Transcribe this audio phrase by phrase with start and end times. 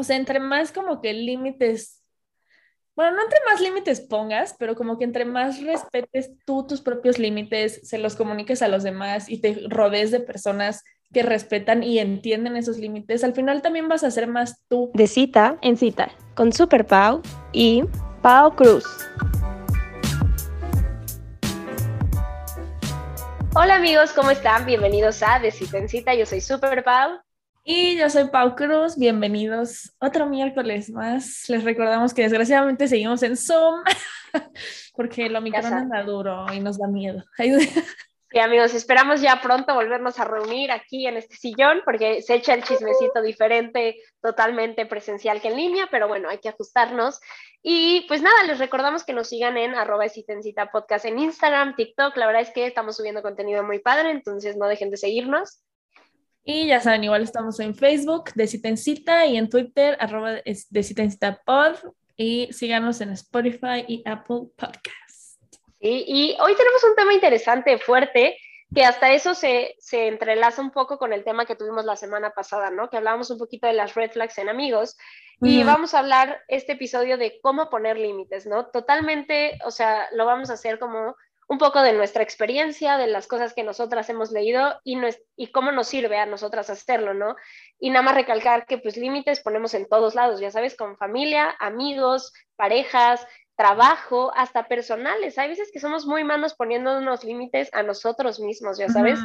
[0.00, 2.02] o sea, entre más como que límites,
[2.96, 7.18] bueno, no entre más límites pongas, pero como que entre más respetes tú tus propios
[7.18, 10.82] límites, se los comuniques a los demás y te rodees de personas
[11.12, 14.90] que respetan y entienden esos límites, al final también vas a ser más tú.
[14.94, 17.20] De cita en cita, con Super Pau
[17.52, 17.84] y
[18.22, 18.86] Pau Cruz.
[23.54, 24.64] Hola amigos, ¿cómo están?
[24.64, 27.20] Bienvenidos a De Cita en Cita, yo soy Super Pau.
[27.62, 31.44] Y yo soy Pau Cruz, bienvenidos otro miércoles más.
[31.48, 33.82] Les recordamos que desgraciadamente seguimos en Zoom
[34.94, 37.22] porque lo Omicron anda duro y nos da miedo.
[38.32, 42.54] Sí, amigos, esperamos ya pronto volvernos a reunir aquí en este sillón porque se echa
[42.54, 47.20] el chismecito diferente, totalmente presencial que en línea, pero bueno, hay que ajustarnos.
[47.60, 50.06] Y pues nada, les recordamos que nos sigan en arroba
[50.72, 52.16] podcast en Instagram, TikTok.
[52.16, 55.60] La verdad es que estamos subiendo contenido muy padre, entonces no dejen de seguirnos.
[56.44, 60.32] Y ya saben, igual estamos en Facebook de Cita en Cita y en Twitter, arroba
[60.32, 61.76] de Cita en Cita Pod.
[62.16, 65.40] Y síganos en Spotify y Apple Podcast.
[65.80, 68.36] Y hoy tenemos un tema interesante, fuerte,
[68.74, 72.30] que hasta eso se, se, entrelaza un poco con el tema que tuvimos la semana
[72.30, 72.90] pasada, ¿no?
[72.90, 74.96] Que hablábamos un poquito de las red flags en amigos.
[75.42, 78.66] Y vamos a hablar este episodio de cómo poner límites, ¿no?
[78.66, 81.16] Totalmente, o sea, lo vamos a hacer como
[81.50, 85.48] un poco de nuestra experiencia, de las cosas que nosotras hemos leído y, no y
[85.48, 87.34] cómo nos sirve a nosotras hacerlo, ¿no?
[87.80, 91.56] Y nada más recalcar que pues límites ponemos en todos lados, ya sabes, con familia,
[91.58, 95.38] amigos, parejas, trabajo, hasta personales.
[95.38, 99.18] Hay veces que somos muy malos poniendo unos límites a nosotros mismos, ya sabes.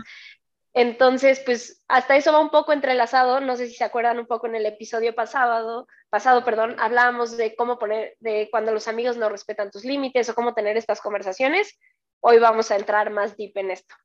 [0.73, 3.40] Entonces, pues hasta eso va un poco entrelazado.
[3.40, 7.56] No sé si se acuerdan un poco en el episodio pasado, pasado, perdón, hablábamos de
[7.56, 11.78] cómo poner, de cuando los amigos no respetan tus límites o cómo tener estas conversaciones.
[12.20, 13.96] Hoy vamos a entrar más deep en esto.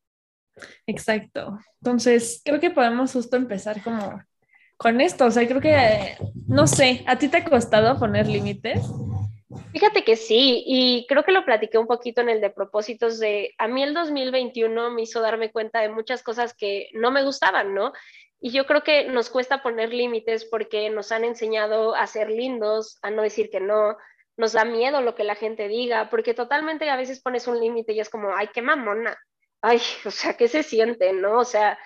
[0.87, 1.59] Exacto.
[1.81, 4.21] Entonces, creo que podemos justo empezar como
[4.77, 5.27] con esto.
[5.27, 6.17] O sea, creo que,
[6.47, 8.81] no sé, ¿a ti te ha costado poner límites?
[9.73, 13.55] Fíjate que sí, y creo que lo platiqué un poquito en el de propósitos de,
[13.59, 17.75] a mí el 2021 me hizo darme cuenta de muchas cosas que no me gustaban,
[17.75, 17.93] ¿no?
[18.41, 22.99] Y yo creo que nos cuesta poner límites porque nos han enseñado a ser lindos,
[23.03, 23.97] a no decir que no,
[24.37, 27.93] nos da miedo lo que la gente diga, porque totalmente a veces pones un límite
[27.93, 29.19] y es como, ay, qué mamona,
[29.63, 31.39] ay, o sea, ¿qué se siente, no?
[31.39, 31.79] O sea,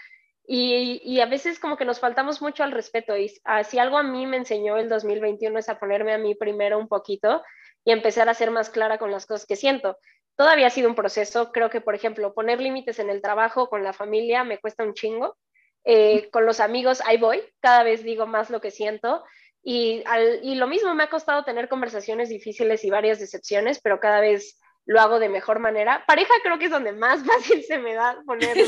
[0.47, 3.16] y, y, a veces como que nos faltamos mucho al respeto.
[3.16, 3.33] Y
[3.65, 6.87] si algo a mí me enseñó el 2021 es a ponerme a mí primero un
[6.87, 7.43] poquito
[7.83, 9.97] y empezar a ser más clara con las cosas que siento.
[10.37, 11.50] Todavía ha sido un proceso.
[11.50, 14.94] Creo que, por ejemplo, poner límites en el trabajo, con la familia, me cuesta un
[14.94, 15.37] chingo.
[15.84, 17.43] Eh, con los amigos, ahí voy.
[17.60, 19.25] Cada vez digo más lo que siento.
[19.65, 20.05] Y,
[20.43, 24.61] y lo mismo me ha costado tener conversaciones difíciles y varias decepciones, pero cada vez
[24.87, 26.05] lo hago de mejor manera.
[26.07, 28.63] Pareja creo que es donde más fácil se me da ponerlo.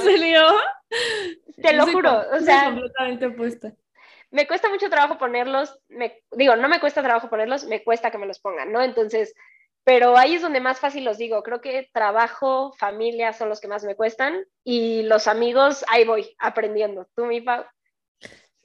[1.63, 3.73] Te lo juro, o sea, completamente opuesta.
[4.31, 8.19] Me cuesta mucho trabajo ponerlos, me, digo, no me cuesta trabajo ponerlos, me cuesta que
[8.19, 8.83] me los pongan, ¿no?
[8.83, 9.35] Entonces,
[9.85, 11.43] pero ahí es donde más fácil los digo.
[11.45, 16.35] Creo que trabajo, familia son los que más me cuestan y los amigos, ahí voy
[16.39, 17.07] aprendiendo.
[17.15, 17.65] ¿Tú, mi Pau?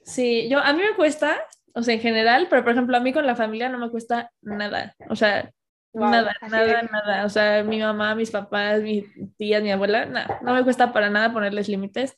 [0.04, 3.12] Sí, yo, a mí me cuesta, o sea, en general, pero por ejemplo, a mí
[3.12, 4.94] con la familia no me cuesta nada.
[5.08, 5.50] O sea,
[5.92, 7.24] nada, nada, nada.
[7.24, 9.04] O sea, mi mamá, mis papás, mi
[9.36, 12.14] tía, mi abuela, nada, no me cuesta para nada ponerles límites.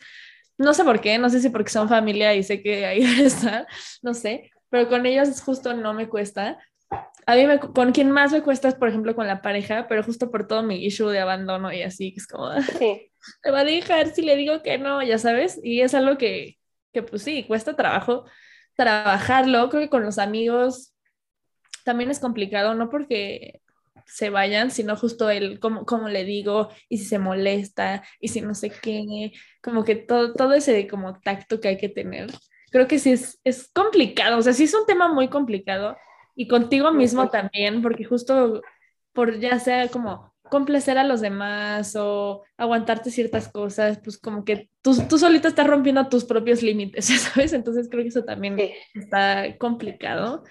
[0.56, 3.66] No sé por qué, no sé si porque son familia y sé que ahí está,
[4.02, 6.58] no sé, pero con ellos justo no me cuesta.
[7.26, 10.02] A mí me, con quien más me cuesta es, por ejemplo, con la pareja, pero
[10.02, 13.10] justo por todo mi issue de abandono y así, es como, sí.
[13.44, 16.58] me va a dejar si le digo que no, ya sabes, y es algo que,
[16.92, 18.26] que pues sí, cuesta trabajo
[18.76, 20.94] trabajarlo, creo que con los amigos
[21.84, 23.60] también es complicado, no porque
[24.06, 28.40] se vayan, sino justo el cómo, cómo le digo y si se molesta y si
[28.40, 29.32] no sé qué,
[29.62, 32.30] como que todo, todo ese como tacto que hay que tener.
[32.70, 35.96] Creo que sí es, es complicado, o sea, sí es un tema muy complicado
[36.34, 38.62] y contigo mismo también, porque justo
[39.12, 44.70] por ya sea como complacer a los demás o aguantarte ciertas cosas, pues como que
[44.82, 47.52] tú, tú solita estás rompiendo tus propios límites, ¿sabes?
[47.52, 48.58] Entonces creo que eso también
[48.94, 50.44] está complicado.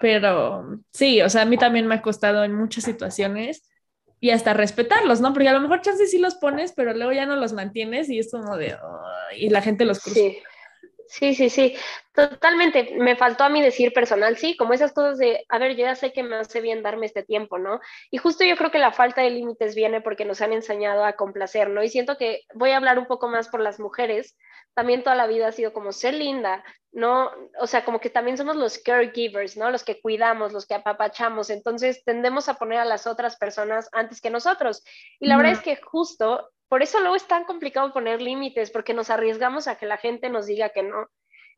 [0.00, 3.66] Pero sí, o sea, a mí también me ha costado en muchas situaciones
[4.20, 5.32] y hasta respetarlos, ¿no?
[5.32, 8.18] Porque a lo mejor chances sí los pones, pero luego ya no los mantienes y
[8.18, 8.76] es como de,
[9.38, 10.20] y la gente los cruza.
[10.20, 10.38] Sí.
[11.08, 11.76] Sí, sí, sí,
[12.14, 12.94] totalmente.
[12.96, 15.94] Me faltó a mí decir personal, sí, como esas cosas de, a ver, yo ya
[15.94, 17.80] sé que me hace bien darme este tiempo, ¿no?
[18.10, 21.12] Y justo yo creo que la falta de límites viene porque nos han enseñado a
[21.14, 21.82] complacer, ¿no?
[21.82, 24.36] Y siento que voy a hablar un poco más por las mujeres,
[24.74, 27.30] también toda la vida ha sido como ser linda, ¿no?
[27.60, 29.70] O sea, como que también somos los caregivers, ¿no?
[29.70, 34.20] Los que cuidamos, los que apapachamos, entonces tendemos a poner a las otras personas antes
[34.20, 34.82] que nosotros.
[35.20, 38.94] Y la verdad es que justo por eso luego es tan complicado poner límites, porque
[38.94, 41.08] nos arriesgamos a que la gente nos diga que no.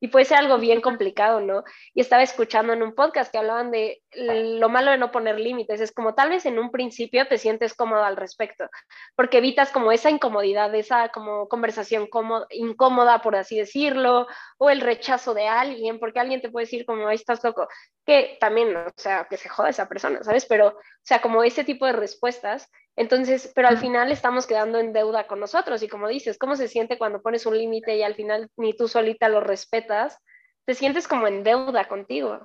[0.00, 1.64] y puede ser algo bien complicado, ¿no?
[1.93, 5.81] Y estaba escuchando en un podcast que hablaban de lo malo de no poner límites,
[5.81, 8.69] es como tal vez en un principio te sientes cómodo al respecto,
[9.16, 12.08] porque evitas como esa incomodidad, esa como conversación
[12.50, 14.26] incómoda, por así decirlo,
[14.58, 17.66] o el rechazo de alguien, porque alguien te puede decir como, ahí estás loco,
[18.06, 20.46] que también, o sea, que se joda esa persona, ¿sabes?
[20.46, 24.92] Pero, o sea, como ese tipo de respuestas, entonces, pero al final estamos quedando en
[24.92, 28.16] deuda con nosotros y como dices, ¿cómo se siente cuando pones un límite y al
[28.16, 30.18] final ni tú solita lo respetas?
[30.64, 32.44] Te sientes como en deuda contigo.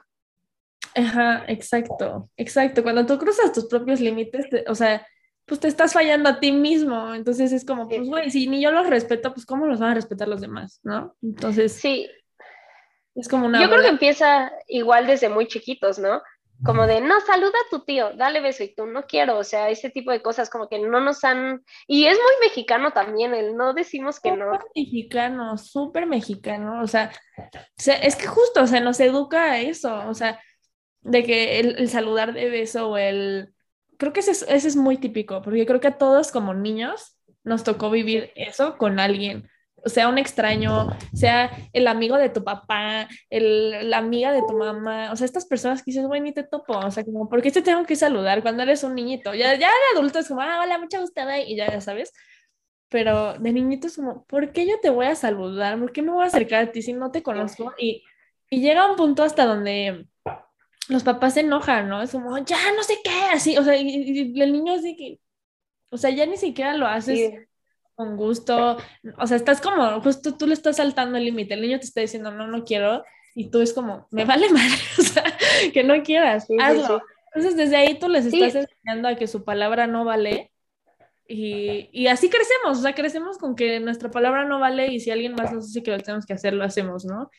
[0.96, 2.84] Ajá, exacto, exacto.
[2.84, 5.04] Cuando tú cruzas tus propios límites, o sea,
[5.46, 7.16] pues te estás fallando a ti mismo.
[7.16, 9.96] Entonces es como, pues, güey, si ni yo los respeto, pues ¿cómo los van a
[9.96, 10.80] respetar los demás?
[10.84, 11.16] ¿No?
[11.24, 11.74] Entonces.
[11.74, 12.08] Sí.
[13.16, 13.60] Es como una.
[13.60, 16.22] Yo creo que empieza igual desde muy chiquitos, ¿no?
[16.64, 19.70] Como de, no, saluda a tu tío, dale beso y tú no quiero, o sea,
[19.70, 21.64] ese tipo de cosas como que no nos han...
[21.88, 24.52] Y es muy mexicano también, el no decimos que no.
[24.76, 27.12] mexicano, súper mexicano, o sea,
[27.78, 30.40] es que justo, o sea, nos educa a eso, o sea,
[31.02, 33.54] de que el, saludar de beso o el...
[33.98, 37.18] Creo que ese es, ese es muy típico, porque creo que a todos como niños
[37.44, 39.50] nos tocó vivir eso con alguien,
[39.90, 45.12] sea, un extraño, sea el amigo de tu papá, el, la amiga de tu mamá,
[45.12, 47.52] o sea, estas personas que dices, güey, ni te topo, o sea, como, ¿por qué
[47.52, 49.34] te tengo que saludar cuando eres un niñito?
[49.34, 52.14] Ya, ya de adulto es como, ah, hola, mucha gustada, y ya, ya sabes,
[52.90, 55.80] pero de niñito es como, ¿por qué yo te voy a saludar?
[55.80, 57.74] ¿Por qué me voy a acercar a ti si no te conozco?
[57.78, 58.04] Y,
[58.50, 60.06] y llega un punto hasta donde
[60.90, 62.02] los papás se enojan, ¿no?
[62.02, 65.20] Es como, ya no sé qué, así, o sea, y, el niño así que,
[65.90, 67.48] o sea, ya ni siquiera lo haces
[67.96, 68.78] con gusto,
[69.18, 72.02] o sea, estás como, justo tú le estás saltando el límite, el niño te está
[72.02, 73.04] diciendo, no, no quiero,
[73.36, 75.24] y tú es como, me vale madre, o sea,
[75.74, 77.02] que no quieras, hazlo.
[77.34, 80.52] Entonces, desde ahí tú les estás enseñando a que su palabra no vale.
[81.28, 85.10] Y, y, así crecemos, o sea, crecemos con que nuestra palabra no vale y si
[85.10, 87.32] alguien más nos dice que lo tenemos que hacer, lo hacemos, ¿no?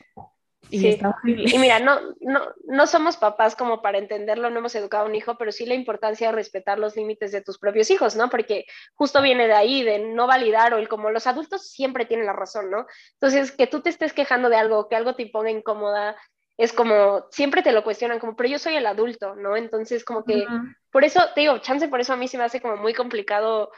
[0.69, 5.07] Y, y mira, no, no, no somos papás como para entenderlo, no hemos educado a
[5.07, 8.29] un hijo, pero sí la importancia de respetar los límites de tus propios hijos, ¿no?
[8.29, 8.65] Porque
[8.95, 12.33] justo viene de ahí, de no validar o el como los adultos siempre tienen la
[12.33, 12.87] razón, ¿no?
[13.13, 16.15] Entonces, que tú te estés quejando de algo, que algo te ponga incómoda,
[16.57, 19.57] es como, siempre te lo cuestionan, como, pero yo soy el adulto, ¿no?
[19.57, 20.45] Entonces, como que,
[20.89, 23.71] por eso, te digo, chance, por eso a mí se me hace como muy complicado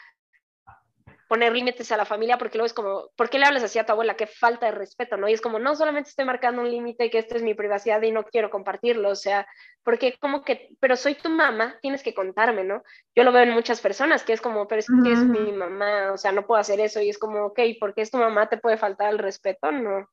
[1.27, 3.85] poner límites a la familia, porque luego es como, ¿por qué le hablas así a
[3.85, 4.15] tu abuela?
[4.15, 5.27] Qué falta de respeto, ¿no?
[5.27, 8.11] Y es como, no solamente estoy marcando un límite, que esta es mi privacidad y
[8.11, 9.47] no quiero compartirlo, o sea,
[9.83, 12.83] porque como que, pero soy tu mamá, tienes que contarme, ¿no?
[13.15, 16.11] Yo lo veo en muchas personas, que es como, pero es que es mi mamá,
[16.11, 18.57] o sea, no puedo hacer eso, y es como, ok, porque es tu mamá, te
[18.57, 20.07] puede faltar el respeto, no.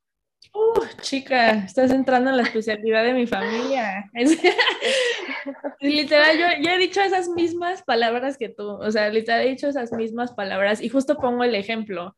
[0.52, 4.10] Uh, chica, estás entrando en la especialidad de mi familia.
[5.80, 9.92] literal, yo, he dicho esas mismas palabras que tú, o sea, literal he dicho esas
[9.92, 12.16] mismas palabras y justo pongo el ejemplo,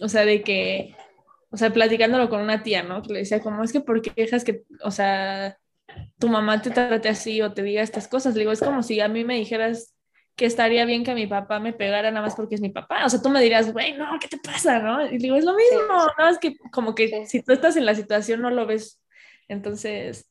[0.00, 0.96] o sea, de que,
[1.50, 3.02] o sea, platicándolo con una tía, ¿no?
[3.02, 5.58] Que le decía, como es que, ¿por qué dejas que, o sea,
[6.18, 8.34] tu mamá te trate así o te diga estas cosas?
[8.34, 9.93] Le digo, es como si a mí me dijeras
[10.36, 13.04] que estaría bien que mi papá me pegara nada más porque es mi papá.
[13.06, 14.80] O sea, tú me dirías, güey, no, ¿qué te pasa?
[14.80, 15.06] ¿No?
[15.06, 17.94] Y digo, es lo mismo, nada más que como que si tú estás en la
[17.94, 19.00] situación no lo ves.
[19.48, 20.28] Entonces,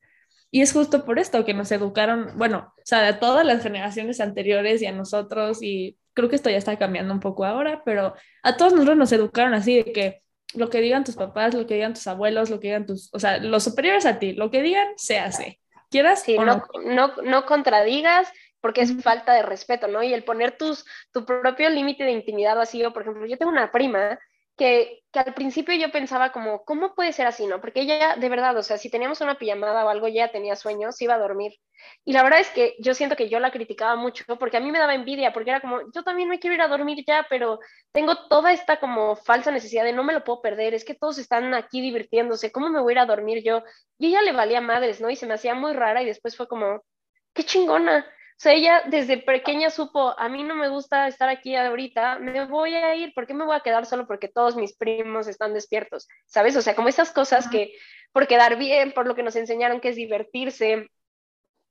[0.51, 4.19] y es justo por esto que nos educaron, bueno, o sea, a todas las generaciones
[4.19, 8.13] anteriores y a nosotros, y creo que esto ya está cambiando un poco ahora, pero
[8.44, 10.21] a todos nosotros nos educaron así de que
[10.53, 13.19] lo que digan tus papás, lo que digan tus abuelos, lo que digan tus, o
[13.19, 15.59] sea, los superiores a ti, lo que digan, se hace.
[15.89, 16.23] ¿Quieras?
[16.23, 18.27] Sí, no, no, no, no contradigas
[18.63, 20.01] porque es falta de respeto, ¿no?
[20.03, 23.74] Y el poner tus, tu propio límite de intimidad vacío, por ejemplo, yo tengo una
[23.74, 24.17] prima
[24.55, 27.60] que, que, al principio yo pensaba como, ¿cómo puede ser así, no?
[27.60, 31.01] Porque ella, de verdad, o sea, si teníamos una pijamada o algo, ya tenía sueños,
[31.01, 31.51] iba a dormir.
[32.05, 34.72] Y la verdad es que yo siento que yo la criticaba mucho porque a mí
[34.72, 37.60] me daba envidia, porque era como, yo también me quiero ir a dormir ya, pero
[37.91, 41.17] tengo toda esta como falsa necesidad de no me lo puedo perder, es que todos
[41.17, 43.62] están aquí divirtiéndose, ¿cómo me voy a ir a dormir yo?
[44.00, 45.10] Y ella le valía madres, ¿no?
[45.10, 46.82] Y se me hacía muy rara y después fue como,
[47.34, 48.05] qué chingona.
[48.43, 52.75] Sea, ella desde pequeña supo, a mí no me gusta estar aquí ahorita, me voy
[52.75, 56.09] a ir, ¿por qué me voy a quedar solo porque todos mis primos están despiertos?
[56.25, 56.57] ¿Sabes?
[56.57, 57.73] O sea, como esas cosas que
[58.12, 60.89] por quedar bien, por lo que nos enseñaron que es divertirse.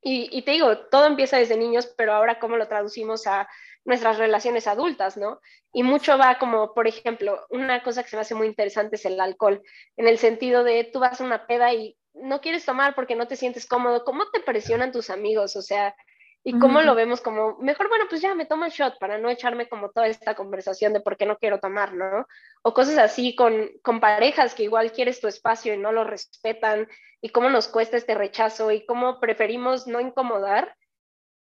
[0.00, 3.47] Y, y te digo, todo empieza desde niños, pero ahora cómo lo traducimos a
[3.85, 5.41] nuestras relaciones adultas, ¿no?
[5.75, 9.05] Y mucho va como, por ejemplo, una cosa que se me hace muy interesante es
[9.05, 9.62] el alcohol,
[9.99, 13.29] en el sentido de tú vas a una peda y no quieres tomar porque no
[13.29, 15.55] te sientes cómodo, ¿cómo te presionan tus amigos?
[15.57, 15.95] O sea,
[16.45, 19.31] y cómo lo vemos como, mejor, bueno, pues ya me tomo el shot para no
[19.31, 22.27] echarme como toda esta conversación de por qué no quiero tomar, ¿no?
[22.63, 26.89] O cosas así con, con parejas que igual quieres tu espacio y no lo respetan,
[27.23, 30.77] y cómo nos cuesta este rechazo y cómo preferimos no incomodar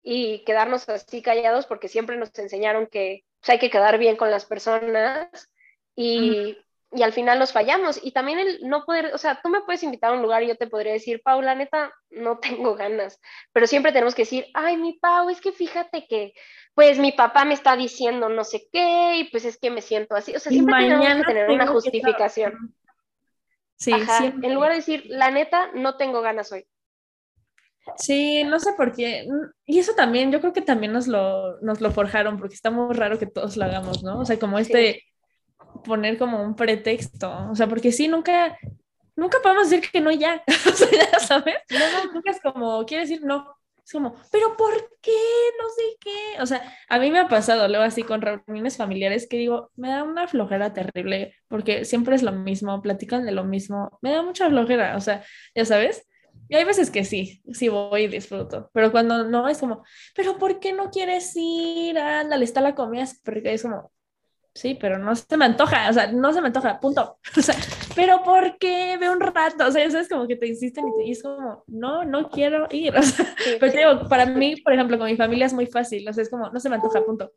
[0.03, 4.31] y quedarnos así callados porque siempre nos enseñaron que pues, hay que quedar bien con
[4.31, 5.51] las personas
[5.97, 6.59] y,
[6.93, 8.01] y al final los fallamos.
[8.03, 10.49] Y también el no poder, o sea, tú me puedes invitar a un lugar y
[10.49, 13.21] yo te podría decir, Paula, neta, no tengo ganas,
[13.53, 16.33] pero siempre tenemos que decir, ay, mi Pau, es que fíjate que,
[16.75, 20.15] pues mi papá me está diciendo no sé qué, y pues es que me siento
[20.15, 20.35] así.
[20.35, 22.75] O sea, siempre tenemos que tener una justificación.
[23.77, 26.67] Sí, en lugar de decir, la neta, no tengo ganas hoy.
[27.97, 29.27] Sí, no sé por qué.
[29.65, 32.95] Y eso también, yo creo que también nos lo, nos lo forjaron, porque está muy
[32.95, 34.21] raro que todos lo hagamos, ¿no?
[34.21, 35.03] O sea, como este,
[35.83, 37.49] poner como un pretexto.
[37.51, 38.59] O sea, porque sí, nunca,
[39.17, 40.43] nunca podemos decir que no ya.
[40.69, 41.57] o sea, ya sabes.
[41.71, 43.57] No, nunca es como, quiere decir no.
[43.85, 45.11] Es como, pero ¿por qué?
[45.61, 46.43] No sé qué.
[46.43, 49.89] O sea, a mí me ha pasado luego así con reuniones familiares que digo, me
[49.89, 53.99] da una flojera terrible, porque siempre es lo mismo, platican de lo mismo.
[54.03, 56.07] Me da mucha flojera, o sea, ya sabes.
[56.49, 59.85] Y hay veces que sí, sí voy y disfruto, pero cuando no es como,
[60.17, 61.97] pero ¿por qué no quieres ir?
[61.99, 63.93] Ándale, está la comida, porque es como,
[64.55, 67.19] sí, pero no se me antoja, o sea, no se me antoja, punto.
[67.37, 67.55] O sea,
[67.95, 68.97] pero ¿por qué?
[68.99, 71.65] Ve un rato, o sea, eso es como que te insisten y, te, es como,
[71.67, 72.95] no, no quiero ir.
[72.97, 76.09] O sea, pero te digo, para mí, por ejemplo, con mi familia es muy fácil,
[76.09, 77.33] o sea, es como, no se me antoja, punto.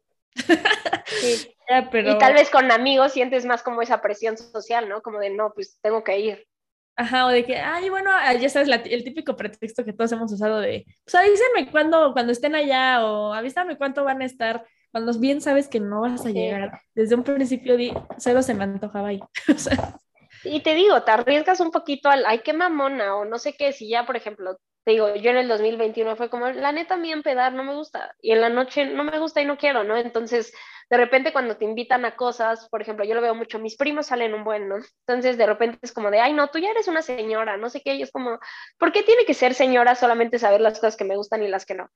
[1.06, 1.56] Sí.
[1.92, 2.12] pero...
[2.12, 5.02] Y tal vez con amigos sientes más como esa presión social, ¿no?
[5.02, 6.48] Como de, no, pues tengo que ir.
[6.96, 10.32] Ajá, o de que, ay, bueno, ah, ya sabes, el típico pretexto que todos hemos
[10.32, 15.12] usado de, pues avísenme cuando, cuando estén allá o avísame cuánto van a estar, cuando
[15.20, 16.80] bien sabes que no vas a llegar.
[16.94, 19.20] Desde un principio di, cero se me antojaba ahí.
[20.46, 23.72] Y te digo, te arriesgas un poquito al, ay, qué mamona, o no sé qué,
[23.72, 26.98] si ya, por ejemplo, te digo, yo en el 2021 fue como, la neta, a
[26.98, 29.86] mí empedar no me gusta, y en la noche no me gusta y no quiero,
[29.86, 29.96] ¿no?
[29.96, 30.54] Entonces,
[30.90, 34.08] de repente cuando te invitan a cosas, por ejemplo, yo lo veo mucho, mis primos
[34.08, 34.76] salen un buen, ¿no?
[35.08, 37.82] Entonces de repente es como de, ay, no, tú ya eres una señora, no sé
[37.82, 38.38] qué, y es como,
[38.78, 41.66] ¿por qué tiene que ser señora solamente saber las cosas que me gustan y las
[41.66, 41.90] que no?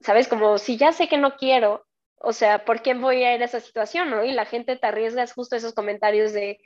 [0.00, 0.26] ¿Sabes?
[0.26, 1.86] Como si ya sé que no quiero,
[2.24, 4.24] o sea, ¿por qué voy a ir a esa situación, no?
[4.24, 6.60] Y la gente te arriesga justo esos comentarios de,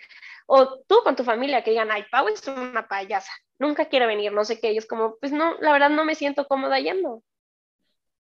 [0.47, 4.33] o tú con tu familia que digan, ay, Pau es una payasa, nunca quiere venir,
[4.33, 7.23] no sé qué, y es como, pues no, la verdad no me siento cómoda yendo.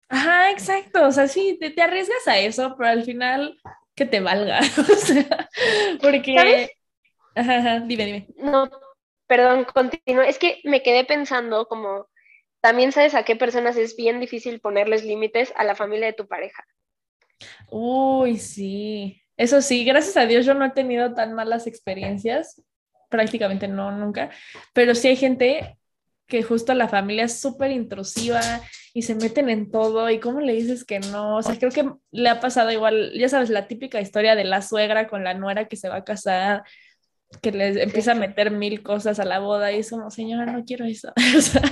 [0.09, 1.07] Ajá, exacto.
[1.07, 3.59] O sea, sí, te, arriesgas a eso, pero al final
[3.95, 4.61] que te valga.
[4.79, 5.49] o sea,
[6.01, 6.35] porque.
[6.35, 6.71] ¿Sabes?
[7.35, 8.27] Ajá, dime, dime.
[8.37, 8.71] No,
[9.27, 10.23] perdón, continúo.
[10.23, 12.09] Es que me quedé pensando como.
[12.61, 16.27] También sabes a qué personas es bien difícil ponerles límites a la familia de tu
[16.27, 16.65] pareja.
[17.71, 19.23] Uy, sí.
[19.37, 22.63] Eso sí, gracias a Dios yo no he tenido tan malas experiencias.
[23.09, 24.31] Prácticamente no, nunca.
[24.73, 25.79] Pero sí hay gente
[26.27, 28.41] que justo la familia es súper intrusiva
[28.93, 31.89] y se meten en todo y cómo le dices que no, o sea, creo que
[32.11, 35.69] le ha pasado igual, ya sabes, la típica historia de la suegra con la nuera
[35.69, 36.65] que se va a casar,
[37.43, 40.65] que les empieza a meter mil cosas a la boda y es como, señora, no
[40.65, 41.13] quiero eso.
[41.37, 41.63] o sea,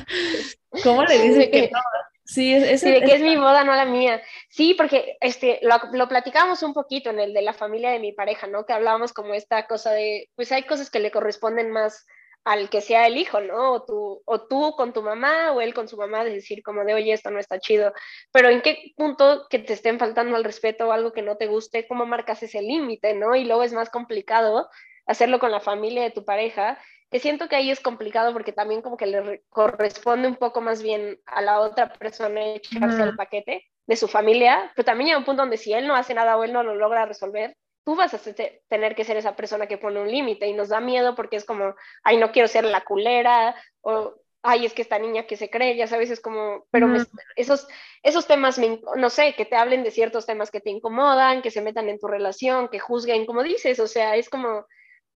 [0.82, 1.80] ¿cómo le dices que no?
[2.24, 4.22] Sí, es, sí, que es mi boda, no la mía.
[4.48, 8.12] Sí, porque este, lo, lo platicábamos un poquito en el de la familia de mi
[8.12, 8.64] pareja, ¿no?
[8.64, 12.06] Que hablábamos como esta cosa de, pues hay cosas que le corresponden más
[12.44, 13.72] al que sea el hijo, ¿no?
[13.72, 16.84] O tú, o tú con tu mamá o él con su mamá, de decir como
[16.84, 17.92] de, oye, esto no está chido,
[18.32, 21.46] pero en qué punto que te estén faltando al respeto o algo que no te
[21.46, 23.34] guste, cómo marcas ese límite, ¿no?
[23.34, 24.68] Y luego es más complicado
[25.06, 26.78] hacerlo con la familia de tu pareja,
[27.20, 31.20] siento que ahí es complicado porque también como que le corresponde un poco más bien
[31.26, 35.42] a la otra persona echarse el paquete de su familia, pero también hay un punto
[35.42, 38.20] donde si él no hace nada o él no lo logra resolver, tú vas a
[38.68, 41.44] tener que ser esa persona que pone un límite y nos da miedo porque es
[41.44, 45.50] como, ay, no quiero ser la culera o, ay, es que esta niña que se
[45.50, 46.88] cree, ya sabes, es como, pero
[47.36, 47.68] esos,
[48.02, 48.58] esos temas,
[48.96, 51.98] no sé, que te hablen de ciertos temas que te incomodan, que se metan en
[51.98, 54.66] tu relación, que juzguen, como dices, o sea, es como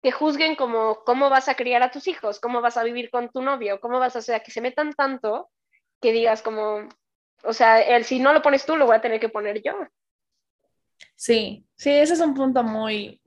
[0.04, 3.30] que juzguen como cómo vas a criar a tus hijos, cómo vas a vivir con
[3.30, 5.48] tu novio, cómo vas a, o sea, que se metan tanto
[5.98, 6.86] que digas como,
[7.42, 9.72] o sea, el, si no lo pones tú, lo voy a tener que poner yo.
[11.16, 13.22] Sí, sí, ese es un punto muy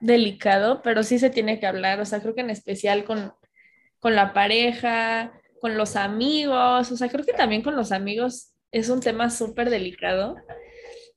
[0.00, 3.32] delicado, pero sí se tiene que hablar, o sea, creo que en especial con,
[3.98, 5.32] con la pareja,
[5.62, 9.70] con los amigos, o sea, creo que también con los amigos es un tema súper
[9.70, 10.36] delicado,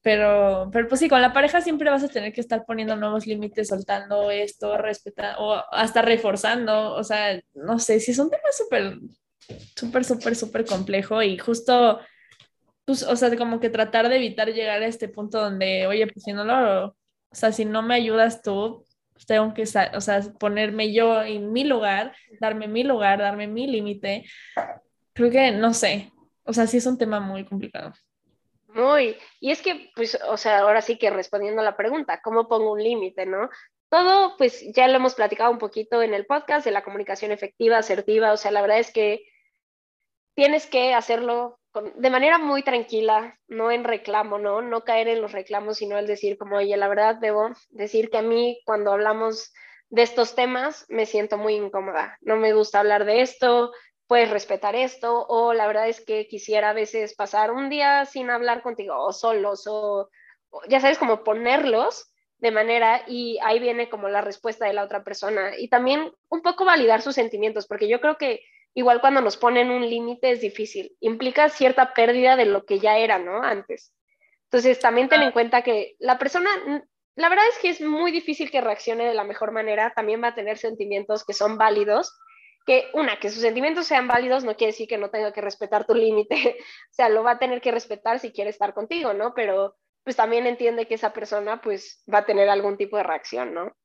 [0.01, 3.27] pero, pero pues sí, con la pareja siempre vas a tener que estar poniendo nuevos
[3.27, 8.43] límites, soltando esto, respetando, o hasta reforzando, o sea, no sé, si es un tema
[8.51, 8.97] súper,
[9.75, 11.99] súper, súper, súper complejo y justo
[12.85, 16.23] pues, o sea, como que tratar de evitar llegar a este punto donde, oye, pues
[16.23, 16.95] si no lo, o
[17.31, 21.63] sea, si no me ayudas tú, pues, tengo que, o sea, ponerme yo en mi
[21.63, 24.25] lugar, darme mi lugar, darme mi límite.
[25.13, 26.11] Creo que, no sé,
[26.43, 27.93] o sea, sí es un tema muy complicado.
[28.73, 32.47] Muy, y es que, pues, o sea, ahora sí que respondiendo a la pregunta, ¿cómo
[32.47, 33.49] pongo un límite, no?
[33.89, 37.77] Todo, pues, ya lo hemos platicado un poquito en el podcast de la comunicación efectiva,
[37.77, 39.25] asertiva, o sea, la verdad es que
[40.35, 41.59] tienes que hacerlo
[41.95, 44.61] de manera muy tranquila, no en reclamo, ¿no?
[44.61, 48.17] No caer en los reclamos, sino el decir como, oye, la verdad debo decir que
[48.17, 49.53] a mí cuando hablamos
[49.89, 53.71] de estos temas me siento muy incómoda, no me gusta hablar de esto,
[54.11, 58.29] puedes respetar esto, o la verdad es que quisiera a veces pasar un día sin
[58.29, 60.09] hablar contigo, o solos, o,
[60.67, 65.05] ya sabes, como ponerlos de manera, y ahí viene como la respuesta de la otra
[65.05, 68.41] persona, y también un poco validar sus sentimientos, porque yo creo que
[68.73, 72.97] igual cuando nos ponen un límite es difícil, implica cierta pérdida de lo que ya
[72.97, 73.41] era, ¿no?
[73.41, 73.93] Antes.
[74.43, 76.49] Entonces, también ten en cuenta que la persona
[77.15, 80.29] la verdad es que es muy difícil que reaccione de la mejor manera, también va
[80.29, 82.13] a tener sentimientos que son válidos,
[82.71, 85.85] que una, que sus sentimientos sean válidos no quiere decir que no tenga que respetar
[85.85, 86.35] tu límite,
[86.89, 89.33] o sea, lo va a tener que respetar si quiere estar contigo, ¿no?
[89.33, 89.75] Pero
[90.05, 93.75] pues también entiende que esa persona pues va a tener algún tipo de reacción, ¿no?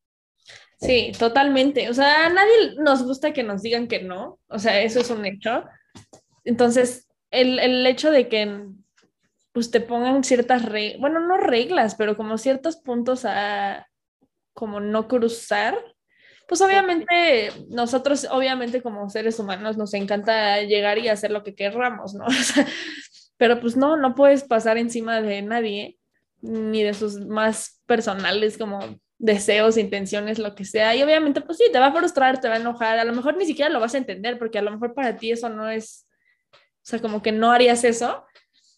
[0.78, 1.90] Sí, totalmente.
[1.90, 5.11] O sea, a nadie nos gusta que nos digan que no, o sea, eso es
[5.11, 5.64] un hecho.
[6.45, 8.66] Entonces, el, el hecho de que
[9.50, 13.88] pues te pongan ciertas reglas, bueno, no reglas, pero como ciertos puntos a
[14.52, 15.76] como no cruzar,
[16.47, 22.15] pues obviamente nosotros, obviamente como seres humanos nos encanta llegar y hacer lo que querramos,
[22.15, 22.26] ¿no?
[23.37, 25.99] pero pues no, no puedes pasar encima de nadie,
[26.41, 28.81] ni de sus más personales como
[29.19, 30.95] deseos, intenciones, lo que sea.
[30.95, 33.37] Y obviamente, pues sí, te va a frustrar, te va a enojar, a lo mejor
[33.37, 36.07] ni siquiera lo vas a entender, porque a lo mejor para ti eso no es,
[36.53, 38.25] o sea, como que no harías eso,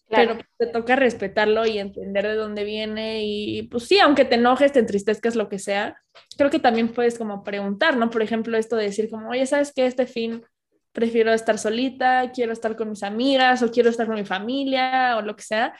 [0.09, 4.71] pero te toca respetarlo y entender de dónde viene y pues sí, aunque te enojes,
[4.71, 6.01] te entristezcas, lo que sea,
[6.37, 8.09] creo que también puedes como preguntar, ¿no?
[8.09, 9.85] Por ejemplo, esto de decir como, oye, ¿sabes qué?
[9.85, 10.43] Este fin
[10.91, 15.21] prefiero estar solita, quiero estar con mis amigas o quiero estar con mi familia o
[15.21, 15.73] lo que sea.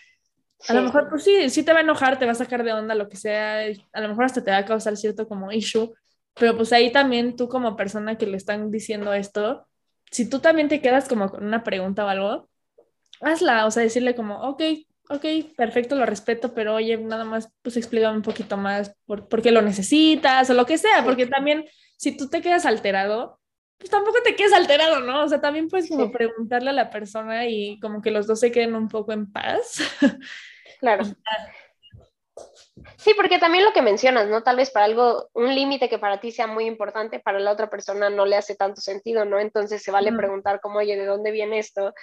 [0.67, 2.73] A lo mejor, pues sí, sí te va a enojar, te va a sacar de
[2.73, 3.61] onda, lo que sea,
[3.93, 5.93] a lo mejor hasta te va a causar cierto como issue,
[6.35, 9.67] pero pues ahí también tú como persona que le están diciendo esto,
[10.11, 12.48] si tú también te quedas como con una pregunta o algo,
[13.21, 14.61] hazla, o sea, decirle como, ok,
[15.09, 15.25] ok,
[15.57, 19.51] perfecto, lo respeto, pero oye, nada más, pues explícame un poquito más por, por qué
[19.51, 21.65] lo necesitas o lo que sea, porque también
[21.97, 23.39] si tú te quedas alterado,
[23.77, 25.23] pues tampoco te quedes alterado, ¿no?
[25.23, 28.51] O sea, también puedes como preguntarle a la persona y como que los dos se
[28.51, 29.81] queden un poco en paz.
[30.79, 31.03] Claro.
[32.97, 34.43] Sí, porque también lo que mencionas, ¿no?
[34.43, 37.69] Tal vez para algo, un límite que para ti sea muy importante, para la otra
[37.69, 39.39] persona no le hace tanto sentido, ¿no?
[39.39, 41.93] Entonces se vale preguntar como, oye, ¿de dónde viene esto?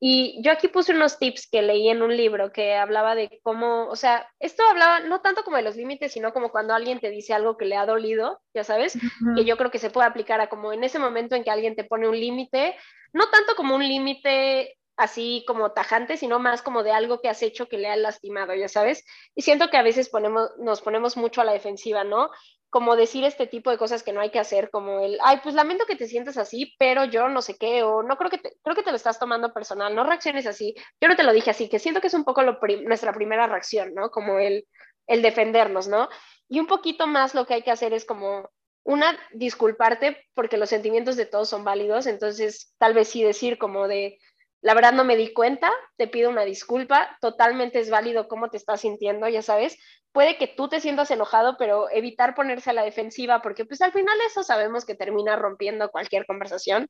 [0.00, 3.88] Y yo aquí puse unos tips que leí en un libro que hablaba de cómo,
[3.88, 7.10] o sea, esto hablaba no tanto como de los límites, sino como cuando alguien te
[7.10, 8.98] dice algo que le ha dolido, ya sabes,
[9.34, 11.74] que yo creo que se puede aplicar a como en ese momento en que alguien
[11.76, 12.76] te pone un límite,
[13.12, 17.42] no tanto como un límite así como tajante, sino más como de algo que has
[17.42, 19.04] hecho que le ha lastimado, ya sabes.
[19.34, 22.30] Y siento que a veces ponemos, nos ponemos mucho a la defensiva, ¿no?
[22.70, 25.54] Como decir este tipo de cosas que no hay que hacer, como el, ay, pues
[25.54, 28.56] lamento que te sientas así, pero yo no sé qué, o no creo que te,
[28.62, 30.74] creo que te lo estás tomando personal, no reacciones así.
[31.00, 33.94] Yo no te lo dije así, que siento que es un poco nuestra primera reacción,
[33.94, 34.10] ¿no?
[34.10, 34.66] Como el,
[35.06, 36.08] el defendernos, ¿no?
[36.48, 38.48] Y un poquito más lo que hay que hacer es como
[38.84, 43.88] una, disculparte porque los sentimientos de todos son válidos, entonces tal vez sí decir como
[43.88, 44.18] de,
[44.64, 48.56] la verdad no me di cuenta, te pido una disculpa, totalmente es válido cómo te
[48.56, 49.76] estás sintiendo, ya sabes.
[50.10, 53.92] Puede que tú te sientas enojado, pero evitar ponerse a la defensiva, porque pues al
[53.92, 56.88] final eso sabemos que termina rompiendo cualquier conversación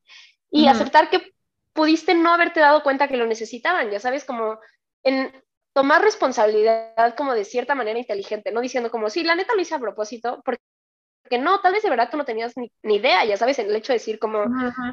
[0.53, 1.33] y aceptar que
[1.73, 4.61] pudiste no haberte dado cuenta que lo necesitaban, ya sabes, como
[5.03, 5.33] en
[5.73, 9.75] tomar responsabilidad como de cierta manera inteligente, no diciendo como, sí, la neta lo hice
[9.75, 13.59] a propósito, porque no, tal vez de verdad tú no tenías ni, idea, ya sabes,
[13.59, 14.45] el hecho de decir como,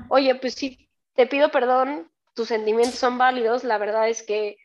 [0.09, 4.57] oye, pues sí, te pido perdón tus sentimientos son válidos, la verdad es que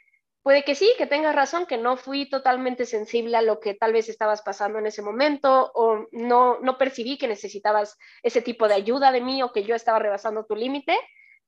[0.47, 3.93] puede que sí, que tengas razón, que no fui totalmente sensible a lo que tal
[3.93, 8.75] vez estabas pasando en ese momento o no, no percibí que necesitabas ese tipo de
[8.75, 10.97] ayuda de mí o que yo estaba rebasando tu límite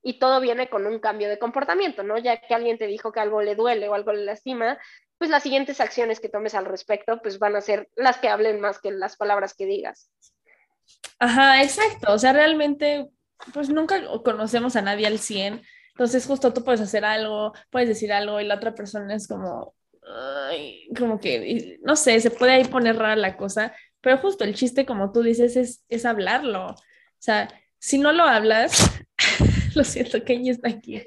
[0.01, 2.17] y todo viene con un cambio de comportamiento, ¿no?
[2.17, 4.77] Ya que alguien te dijo que algo le duele o algo le lastima,
[5.17, 8.59] pues las siguientes acciones que tomes al respecto pues van a ser las que hablen
[8.59, 10.11] más que las palabras que digas.
[11.19, 12.11] Ajá, exacto.
[12.11, 13.07] O sea, realmente
[13.53, 15.61] pues nunca conocemos a nadie al 100
[15.99, 19.75] entonces justo tú puedes hacer algo, puedes decir algo y la otra persona es como,
[20.97, 24.85] como que, no sé, se puede ahí poner rara la cosa, pero justo el chiste,
[24.85, 26.67] como tú dices, es, es hablarlo.
[26.67, 26.75] O
[27.17, 29.01] sea, si no lo hablas,
[29.75, 31.03] lo siento, Kenny está aquí,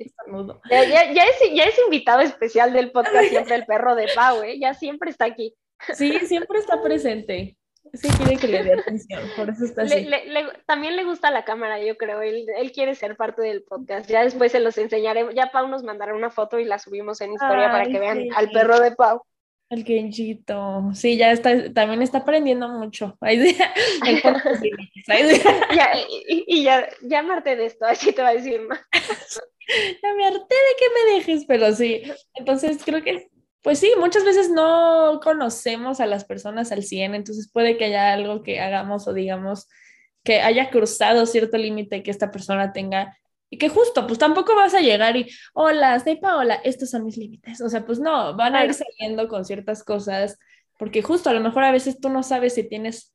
[0.68, 4.42] Ya, ya, ya, es, ya es invitado especial del podcast siempre el perro de Pau,
[4.42, 4.58] ¿eh?
[4.60, 5.54] Ya siempre está aquí.
[5.94, 7.56] Sí, siempre está presente.
[7.94, 10.08] Sí, quiere que le dé atención, por eso está así.
[10.66, 12.22] también le gusta la cámara, yo creo.
[12.22, 14.08] Él, él, quiere ser parte del podcast.
[14.08, 15.26] Ya después se los enseñaré.
[15.34, 18.50] Ya Pau nos mandará una foto y la subimos en historia para que vean al
[18.50, 19.22] perro de Pau.
[19.72, 20.90] El quenchito.
[20.94, 23.16] Sí, ya está, también está aprendiendo mucho.
[25.74, 25.94] ya,
[26.28, 28.74] y, y, ya, ya me harté de esto, así te va a decir, ¿no?
[30.02, 32.02] ya me harté de que me dejes, pero sí.
[32.34, 33.30] Entonces creo que
[33.62, 38.12] pues sí, muchas veces no conocemos a las personas al 100, entonces puede que haya
[38.12, 39.68] algo que hagamos o digamos
[40.24, 43.16] que haya cruzado cierto límite que esta persona tenga
[43.52, 47.18] y que justo, pues tampoco vas a llegar y, hola, soy Paola, estos son mis
[47.18, 47.60] límites.
[47.60, 50.38] O sea, pues no, van a ir saliendo con ciertas cosas,
[50.78, 53.14] porque justo a lo mejor a veces tú no sabes si tienes,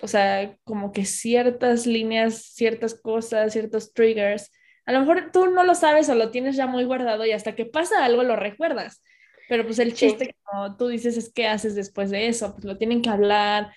[0.00, 4.52] o sea, como que ciertas líneas, ciertas cosas, ciertos triggers.
[4.86, 7.56] A lo mejor tú no lo sabes o lo tienes ya muy guardado y hasta
[7.56, 9.02] que pasa algo lo recuerdas.
[9.48, 12.52] Pero pues el chiste, como tú dices, es qué haces después de eso.
[12.52, 13.72] Pues lo tienen que hablar,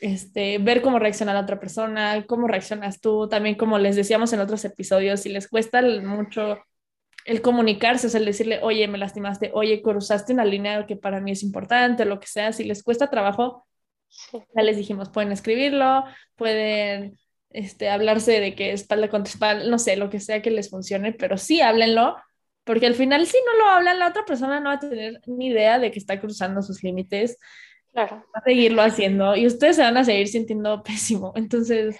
[0.00, 4.40] este, ver cómo reacciona la otra persona, cómo reaccionas tú, también como les decíamos en
[4.40, 6.58] otros episodios, si les cuesta mucho
[7.24, 11.20] el comunicarse, o sea, el decirle, oye, me lastimaste, oye, cruzaste una línea que para
[11.20, 13.66] mí es importante, lo que sea, si les cuesta trabajo,
[14.54, 16.04] ya les dijimos, pueden escribirlo,
[16.36, 17.18] pueden
[17.50, 21.12] este, hablarse de que espalda contra espalda, no sé, lo que sea que les funcione,
[21.12, 22.16] pero sí háblenlo,
[22.66, 25.46] porque al final si no lo hablan, la otra persona no va a tener ni
[25.46, 27.38] idea de que está cruzando sus límites
[27.92, 28.26] Claro.
[28.34, 31.32] a seguirlo haciendo y ustedes se van a seguir sintiendo pésimo.
[31.36, 31.96] Entonces.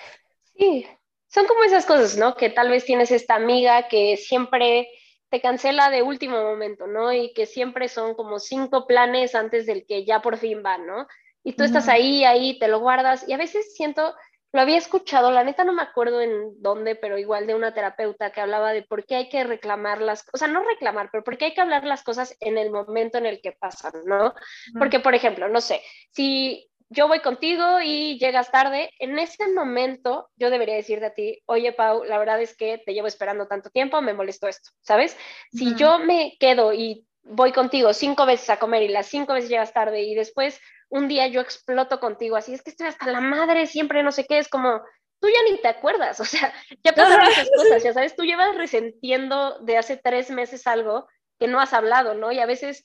[0.58, 0.86] Sí,
[1.28, 2.34] son como esas cosas, ¿no?
[2.34, 4.88] Que tal vez tienes esta amiga que siempre
[5.30, 7.12] te cancela de último momento, ¿no?
[7.12, 11.06] Y que siempre son como cinco planes antes del que ya por fin van, ¿no?
[11.42, 14.14] Y tú estás ahí, ahí, te lo guardas y a veces siento
[14.52, 18.30] lo había escuchado, la neta no me acuerdo en dónde, pero igual de una terapeuta
[18.30, 21.36] que hablaba de por qué hay que reclamar las, o sea, no reclamar, pero por
[21.36, 24.34] qué hay que hablar las cosas en el momento en el que pasan, ¿no?
[24.78, 30.30] Porque, por ejemplo, no sé, si yo voy contigo y llegas tarde, en ese momento
[30.36, 33.70] yo debería decirte a ti, oye, Pau, la verdad es que te llevo esperando tanto
[33.70, 35.16] tiempo, me molestó esto, ¿sabes?
[35.52, 39.50] Si yo me quedo y voy contigo cinco veces a comer y las cinco veces
[39.50, 43.20] llegas tarde y después un día yo exploto contigo, así es que estoy hasta la
[43.20, 44.82] madre, siempre no sé qué, es como,
[45.20, 46.52] tú ya ni te acuerdas, o sea,
[46.84, 51.48] ya pasaron muchas cosas, ya sabes, tú llevas resentiendo de hace tres meses algo que
[51.48, 52.32] no has hablado, ¿no?
[52.32, 52.84] Y a veces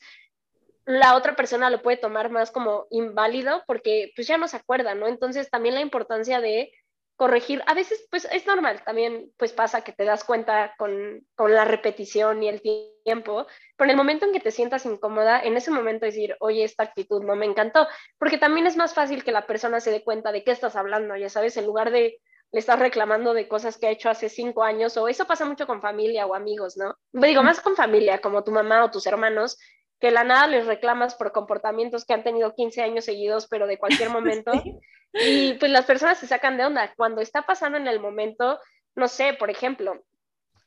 [0.85, 4.95] la otra persona lo puede tomar más como inválido porque pues ya no se acuerda,
[4.95, 5.07] ¿no?
[5.07, 6.73] Entonces también la importancia de
[7.15, 11.53] corregir, a veces pues es normal, también pues pasa que te das cuenta con, con,
[11.53, 13.45] la repetición y el tiempo,
[13.77, 16.83] pero en el momento en que te sientas incómoda, en ese momento decir, oye, esta
[16.83, 20.31] actitud no me encantó, porque también es más fácil que la persona se dé cuenta
[20.31, 22.19] de qué estás hablando, ya sabes, en lugar de
[22.51, 25.65] le estás reclamando de cosas que ha hecho hace cinco años, o eso pasa mucho
[25.65, 26.95] con familia o amigos, ¿no?
[27.13, 29.57] Digo, más con familia, como tu mamá o tus hermanos,
[30.01, 33.77] que la nada les reclamas por comportamientos que han tenido 15 años seguidos, pero de
[33.77, 34.51] cualquier momento.
[35.13, 36.93] Y pues las personas se sacan de onda.
[36.97, 38.59] Cuando está pasando en el momento,
[38.95, 40.03] no sé, por ejemplo,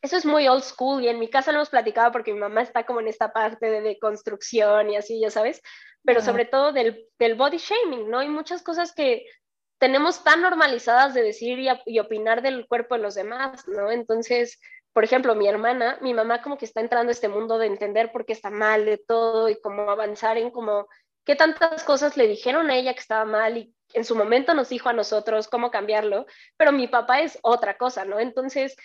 [0.03, 2.63] eso es muy old school y en mi casa lo hemos platicado porque mi mamá
[2.63, 5.63] está como en esta parte de deconstrucción y así, ya sabes,
[6.05, 8.19] pero sobre todo del, del, body shaming, ¿no?
[8.19, 9.25] Hay muchas cosas que
[9.79, 13.91] tenemos tan normalizadas de decir y, y opinar del cuerpo de los demás, ¿no?
[13.91, 14.61] Entonces,
[14.95, 18.13] por ejemplo, mi hermana, mi mamá como que está entrando a este mundo de entender
[18.13, 20.87] por qué está mal de todo y cómo avanzar en como
[21.25, 24.69] qué tantas cosas le dijeron a ella que estaba mal y en su momento nos
[24.69, 26.27] dijo a nosotros cómo cambiarlo,
[26.57, 28.19] pero mi papá es otra cosa, ¿no?
[28.19, 28.77] Entonces,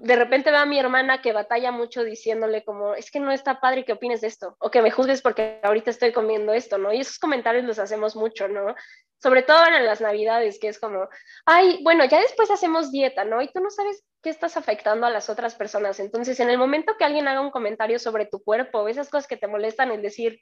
[0.00, 3.60] de repente va a mi hermana que batalla mucho diciéndole como, es que no está
[3.60, 6.92] padre que opines de esto, o que me juzgues porque ahorita estoy comiendo esto, ¿no?
[6.92, 8.74] Y esos comentarios los hacemos mucho, ¿no?
[9.18, 11.08] Sobre todo en las navidades, que es como,
[11.46, 13.40] ay, bueno, ya después hacemos dieta, ¿no?
[13.40, 16.00] Y tú no sabes qué estás afectando a las otras personas.
[16.00, 19.36] Entonces, en el momento que alguien haga un comentario sobre tu cuerpo, esas cosas que
[19.36, 20.40] te molestan, el decir,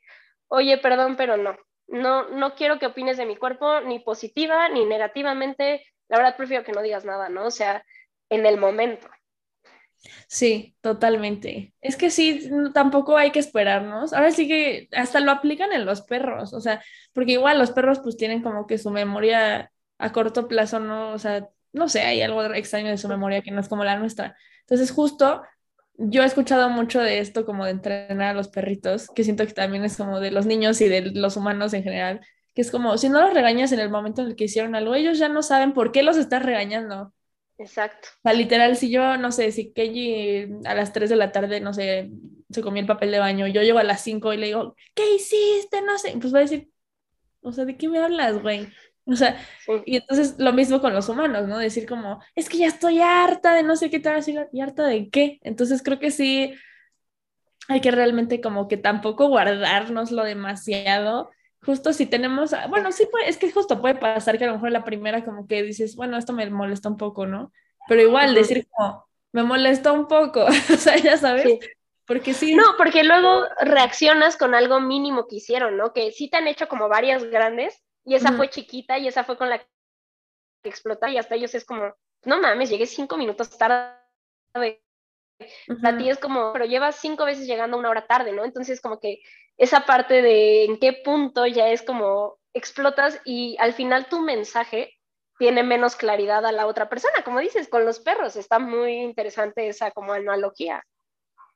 [0.49, 1.57] oye, perdón, pero no,
[1.89, 5.85] no, no quiero que opines de mi cuerpo ni positiva ni negativamente.
[6.09, 7.47] La verdad prefiero que no digas nada, ¿no?
[7.47, 7.85] O sea,
[8.31, 9.09] en el momento.
[10.29, 11.75] Sí, totalmente.
[11.81, 14.13] Es que sí, tampoco hay que esperarnos.
[14.13, 18.01] Ahora sí que hasta lo aplican en los perros, o sea, porque igual los perros
[18.01, 21.13] pues tienen como que su memoria a corto plazo, ¿no?
[21.13, 23.97] O sea, no sé, hay algo extraño de su memoria que no es como la
[23.99, 24.37] nuestra.
[24.61, 25.43] Entonces, justo
[25.97, 29.53] yo he escuchado mucho de esto como de entrenar a los perritos, que siento que
[29.53, 32.21] también es como de los niños y de los humanos en general,
[32.55, 34.95] que es como, si no los regañas en el momento en el que hicieron algo,
[34.95, 37.13] ellos ya no saben por qué los estás regañando.
[37.59, 38.09] Exacto.
[38.19, 41.61] O sea, literal, si yo, no sé, si Keiji a las 3 de la tarde,
[41.61, 42.11] no sé,
[42.51, 45.15] se comió el papel de baño, yo llego a las 5 y le digo, ¿qué
[45.15, 45.83] hiciste?
[45.83, 46.71] No sé, pues va a decir,
[47.41, 48.69] o sea, ¿de qué me hablas, güey?
[49.13, 49.37] O sea,
[49.85, 51.59] y entonces lo mismo con los humanos, ¿no?
[51.59, 54.49] Decir como, es que ya estoy harta de no sé qué te va a decir,
[54.51, 55.39] ¿y harta de qué?
[55.43, 56.55] Entonces creo que sí
[57.69, 61.31] hay que realmente como que tampoco guardárnoslo demasiado.
[61.63, 64.55] Justo si tenemos, ah, bueno, sí, puede, es que justo puede pasar que a lo
[64.55, 67.53] mejor la primera como que dices, bueno, esto me molesta un poco, ¿no?
[67.89, 71.59] Pero igual decir como, me molesta un poco, o sea, ya sabes.
[72.07, 72.55] Porque sí.
[72.55, 75.93] No, porque luego reaccionas con algo mínimo que hicieron, ¿no?
[75.93, 79.37] Que sí te han hecho como varias grandes, y esa fue chiquita y esa fue
[79.37, 84.83] con la que explota y hasta ellos es como, no mames, llegué cinco minutos tarde.
[85.83, 88.45] A ti es como, pero llevas cinco veces llegando una hora tarde, ¿no?
[88.45, 89.21] Entonces como que
[89.57, 94.95] esa parte de en qué punto ya es como explotas y al final tu mensaje
[95.39, 99.69] tiene menos claridad a la otra persona, como dices, con los perros, está muy interesante
[99.69, 100.85] esa como analogía.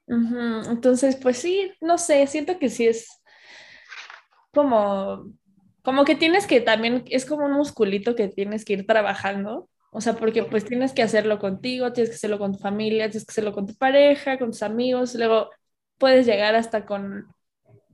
[0.08, 3.22] Entonces, pues sí, no sé, siento que sí es
[4.52, 5.26] como,
[5.88, 10.02] como que tienes que también, es como un musculito que tienes que ir trabajando, o
[10.02, 13.32] sea, porque pues tienes que hacerlo contigo, tienes que hacerlo con tu familia, tienes que
[13.32, 15.48] hacerlo con tu pareja, con tus amigos, luego
[15.96, 17.28] puedes llegar hasta con,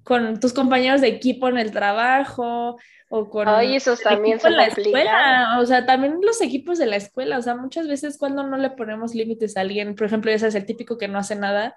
[0.02, 2.80] con tus compañeros de equipo en el trabajo
[3.11, 6.96] o con Ay, esos también son la escuela, o sea, también los equipos de la
[6.96, 10.48] escuela, o sea, muchas veces cuando no le ponemos límites a alguien, por ejemplo, ese
[10.48, 11.76] es el típico que no hace nada,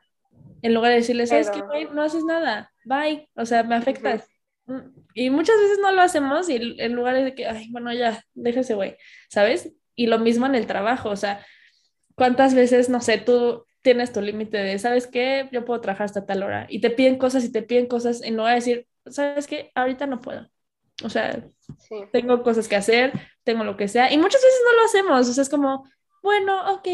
[0.64, 1.62] en lugar de decirle, ¿sabes qué,
[1.94, 4.28] No haces nada, bye, o sea, me afectas.
[4.66, 8.24] Mm, y muchas veces no lo hacemos y en lugar de que, ay, bueno, ya,
[8.36, 8.98] déjese, güey,
[9.30, 9.74] ¿sabes?
[9.96, 11.44] Y lo mismo en el trabajo, o sea,
[12.14, 15.50] ¿cuántas veces, no sé, tú tienes tu límite de, ¿sabes qué?
[15.52, 16.68] Yo puedo trabajar hasta tal hora.
[16.70, 19.72] Y te piden cosas y te piden cosas y no voy a decir, ¿sabes qué?
[19.74, 20.48] Ahorita no puedo.
[21.04, 21.44] O sea,
[22.12, 23.12] tengo cosas que hacer,
[23.44, 24.14] tengo lo que sea.
[24.14, 25.30] Y muchas veces no lo hacemos.
[25.30, 25.90] O sea, es como,
[26.22, 26.88] bueno, ok.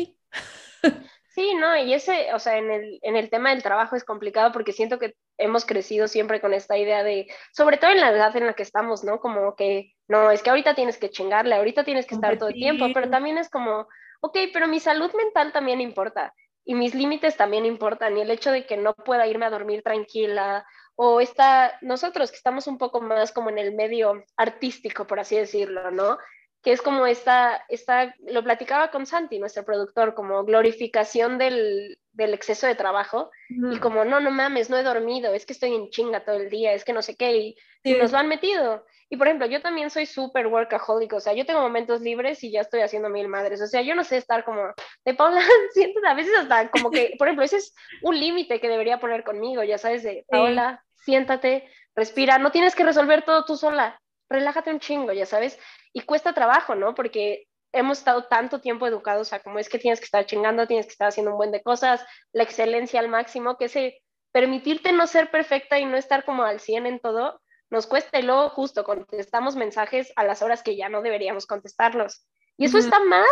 [1.33, 4.51] Sí, no, y ese, o sea, en el, en el tema del trabajo es complicado
[4.51, 8.35] porque siento que hemos crecido siempre con esta idea de, sobre todo en la edad
[8.37, 9.19] en la que estamos, ¿no?
[9.19, 12.55] Como que, no, es que ahorita tienes que chingarle, ahorita tienes que estar todo el
[12.55, 13.87] tiempo, pero también es como,
[14.21, 18.51] ok, pero mi salud mental también importa y mis límites también importan y el hecho
[18.51, 20.65] de que no pueda irme a dormir tranquila
[20.95, 25.35] o está, nosotros que estamos un poco más como en el medio artístico, por así
[25.35, 26.19] decirlo, ¿no?
[26.63, 32.33] Que es como esta, esta, lo platicaba con Santi, nuestro productor, como glorificación del, del
[32.33, 35.89] exceso de trabajo y como, no, no mames, no he dormido, es que estoy en
[35.89, 37.55] chinga todo el día, es que no sé qué, y,
[37.99, 38.85] nos lo han metido.
[39.09, 42.51] Y por ejemplo, yo también soy súper workaholic, o sea, yo tengo momentos libres y
[42.51, 44.73] ya estoy haciendo mil madres, o sea, yo no sé estar como,
[45.03, 45.41] de Paula,
[45.73, 49.25] siento a veces hasta como que, por ejemplo, ese es un límite que debería poner
[49.25, 53.99] conmigo, ya sabes, de Paula, siéntate, respira, no tienes que resolver todo tú sola,
[54.29, 55.59] relájate un chingo, ya sabes
[55.93, 56.95] y cuesta trabajo, ¿no?
[56.95, 60.85] Porque hemos estado tanto tiempo educados a cómo es que tienes que estar chingando, tienes
[60.85, 64.01] que estar haciendo un buen de cosas, la excelencia al máximo, que ese
[64.31, 68.23] permitirte no ser perfecta y no estar como al 100 en todo, nos cuesta y
[68.23, 72.25] luego justo contestamos mensajes a las horas que ya no deberíamos contestarlos.
[72.57, 73.25] Y eso está mal.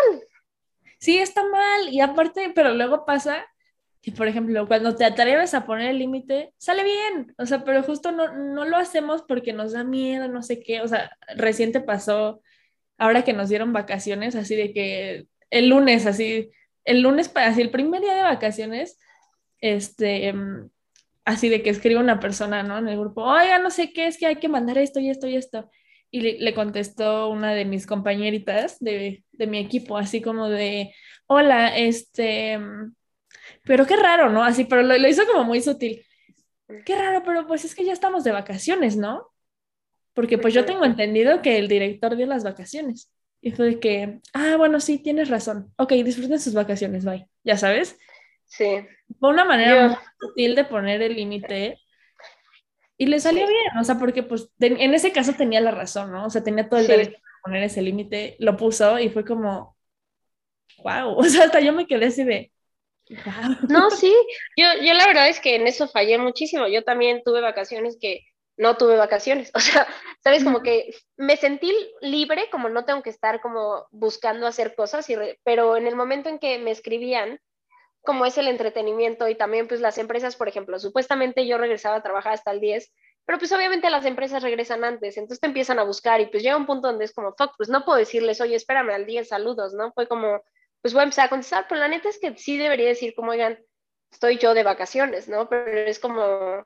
[1.00, 1.90] Sí, está mal.
[1.90, 3.46] Y aparte, pero luego pasa
[4.02, 7.36] que, por ejemplo, cuando te atreves a poner el límite, sale bien.
[7.38, 10.82] O sea, pero justo no, no lo hacemos porque nos da miedo, no sé qué.
[10.82, 12.42] O sea, reciente pasó
[13.02, 16.52] ahora que nos dieron vacaciones, así de que el lunes, así,
[16.86, 19.00] el lunes, para así, el primer día de vacaciones,
[19.60, 20.70] este, em,
[21.26, 22.78] así de que escribe una persona, ¿no?
[22.78, 25.28] En el grupo, oiga, no sé qué, es que hay que mandar esto y esto
[25.28, 25.72] y esto.
[26.12, 30.94] Y le, contestó una de mis compañeritas de, de, mi equipo, así como de,
[31.28, 32.94] hola, este, em,
[33.64, 34.44] pero qué raro, ¿no?
[34.44, 36.06] Así, pero lo hizo como muy sutil.
[36.86, 39.31] Qué raro, pero pues es que ya estamos de vacaciones, ¿no?
[40.14, 43.12] Porque pues yo tengo entendido que el director dio las vacaciones.
[43.42, 45.74] Y fue de que, ah, bueno, sí, tienes razón.
[45.78, 47.28] Ok, disfruten sus vacaciones, bye.
[47.44, 47.98] ¿Ya sabes?
[48.46, 48.86] Sí.
[49.20, 51.80] Fue una manera muy sutil de poner el límite.
[52.98, 56.26] Y le salió bien, o sea, porque pues en ese caso tenía la razón, ¿no?
[56.26, 59.76] O sea, tenía todo el derecho de poner ese límite, lo puso y fue como,
[60.84, 62.52] wow, o sea, hasta yo me quedé así de,
[63.10, 63.58] wow.
[63.70, 64.14] No, sí,
[64.56, 66.68] yo, yo la verdad es que en eso fallé muchísimo.
[66.68, 68.22] Yo también tuve vacaciones que
[68.58, 69.52] no tuve vacaciones.
[69.56, 69.88] O sea,
[70.24, 75.10] sabes, como que me sentí libre, como no tengo que estar como buscando hacer cosas,
[75.10, 77.40] y pero en el momento en que me escribían,
[78.04, 82.04] como es el entretenimiento y también pues las empresas, por ejemplo, supuestamente yo regresaba a
[82.04, 82.92] trabajar hasta el 10,
[83.26, 86.58] pero pues obviamente las empresas regresan antes, entonces te empiezan a buscar y pues llega
[86.58, 89.74] un punto donde es como, fuck, pues no puedo decirles, oye, espérame al 10, saludos,
[89.74, 89.92] ¿no?
[89.94, 90.42] Fue como,
[90.82, 93.32] pues voy a empezar a contestar, pero la neta es que sí debería decir como,
[93.32, 93.60] oigan,
[94.12, 95.48] estoy yo de vacaciones, ¿no?
[95.48, 96.66] Pero es como,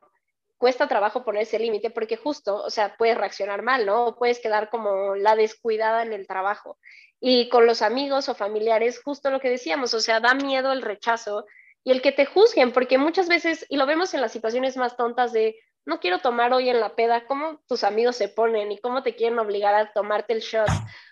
[0.57, 4.05] cuesta trabajo poner ese límite porque justo, o sea, puedes reaccionar mal, ¿no?
[4.05, 6.77] O puedes quedar como la descuidada en el trabajo.
[7.19, 10.81] Y con los amigos o familiares, justo lo que decíamos, o sea, da miedo el
[10.81, 11.45] rechazo
[11.83, 14.97] y el que te juzguen, porque muchas veces, y lo vemos en las situaciones más
[14.97, 18.79] tontas de, no quiero tomar hoy en la peda, cómo tus amigos se ponen y
[18.79, 20.69] cómo te quieren obligar a tomarte el shot.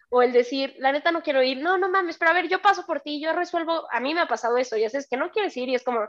[0.10, 2.62] O el decir, la neta no quiero ir, no, no mames, pero a ver, yo
[2.62, 5.32] paso por ti, yo resuelvo, a mí me ha pasado eso, y es que no
[5.32, 6.08] quieres ir y es como,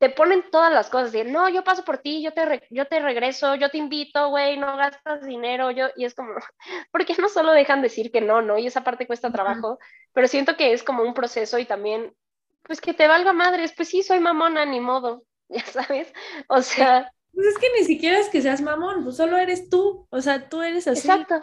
[0.00, 3.00] te ponen todas las cosas, de no, yo paso por ti, yo te, yo te
[3.00, 6.32] regreso, yo te invito, güey, no gastas dinero, yo, y es como,
[6.90, 8.58] ¿por qué no solo dejan decir que no, no?
[8.58, 9.78] Y esa parte cuesta trabajo,
[10.14, 12.14] pero siento que es como un proceso y también,
[12.62, 16.12] pues que te valga madres, pues sí, soy mamona, ni modo, ya sabes,
[16.48, 17.12] o sea...
[17.32, 20.48] Pues es que ni siquiera es que seas mamón, pues solo eres tú, o sea,
[20.48, 21.06] tú eres así.
[21.06, 21.40] Exacto.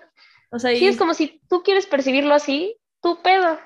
[0.49, 3.59] O sea, sí, es como si tú quieres percibirlo así, tú pedo.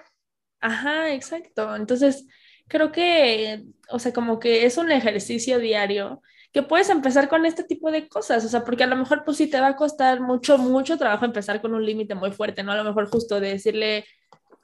[0.59, 1.75] Ajá, exacto.
[1.75, 2.27] Entonces,
[2.71, 6.21] creo que, o sea, como que es un ejercicio diario
[6.53, 9.37] que puedes empezar con este tipo de cosas, o sea, porque a lo mejor pues
[9.37, 12.71] sí te va a costar mucho, mucho trabajo empezar con un límite muy fuerte, ¿no?
[12.71, 14.05] A lo mejor justo de decirle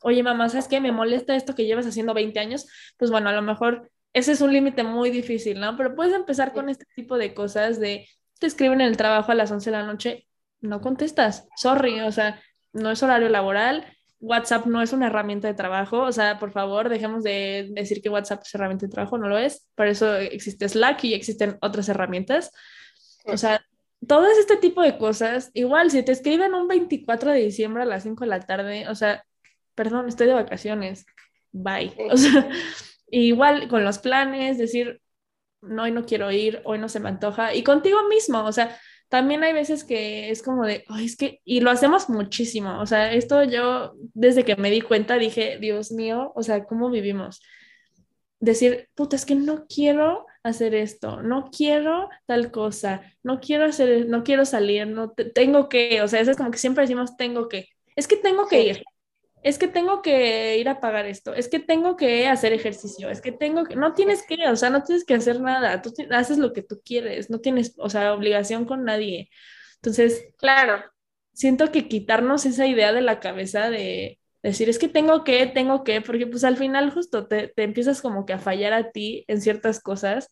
[0.01, 0.79] oye mamá, ¿sabes qué?
[0.79, 2.67] Me molesta esto que llevas haciendo 20 años,
[2.97, 5.75] pues bueno, a lo mejor ese es un límite muy difícil, ¿no?
[5.77, 8.07] Pero puedes empezar con este tipo de cosas de,
[8.39, 10.27] te escriben en el trabajo a las 11 de la noche,
[10.61, 12.41] no contestas, sorry, o sea,
[12.73, 16.89] no es horario laboral, WhatsApp no es una herramienta de trabajo, o sea, por favor,
[16.89, 20.67] dejemos de decir que WhatsApp es herramienta de trabajo, no lo es, por eso existe
[20.67, 22.51] Slack y existen otras herramientas.
[23.25, 23.63] O sea,
[24.07, 28.03] todo este tipo de cosas, igual, si te escriben un 24 de diciembre a las
[28.03, 29.23] 5 de la tarde, o sea,
[29.75, 31.05] perdón, estoy de vacaciones,
[31.51, 31.93] bye.
[32.11, 32.49] O sea,
[33.11, 35.01] igual con los planes, decir,
[35.61, 38.77] no, hoy no quiero ir, hoy no se me antoja, y contigo mismo, o sea,
[39.09, 42.85] también hay veces que es como de, Ay, es que, y lo hacemos muchísimo, o
[42.85, 47.41] sea, esto yo desde que me di cuenta dije, Dios mío, o sea, ¿cómo vivimos?
[48.39, 54.07] Decir, puta, es que no quiero hacer esto, no quiero tal cosa, no quiero hacer,
[54.07, 57.47] no quiero salir, no tengo que, o sea, eso es como que siempre decimos tengo
[57.47, 58.83] que, es que tengo que ir,
[59.47, 63.21] es que tengo que ir a pagar esto, es que tengo que hacer ejercicio, es
[63.21, 66.37] que tengo que, no tienes que, o sea, no tienes que hacer nada, tú haces
[66.37, 69.29] lo que tú quieres, no tienes, o sea, obligación con nadie.
[69.75, 70.83] Entonces, claro,
[71.33, 75.85] siento que quitarnos esa idea de la cabeza de decir, es que tengo que, tengo
[75.85, 79.23] que, porque pues al final justo te, te empiezas como que a fallar a ti
[79.29, 80.29] en ciertas cosas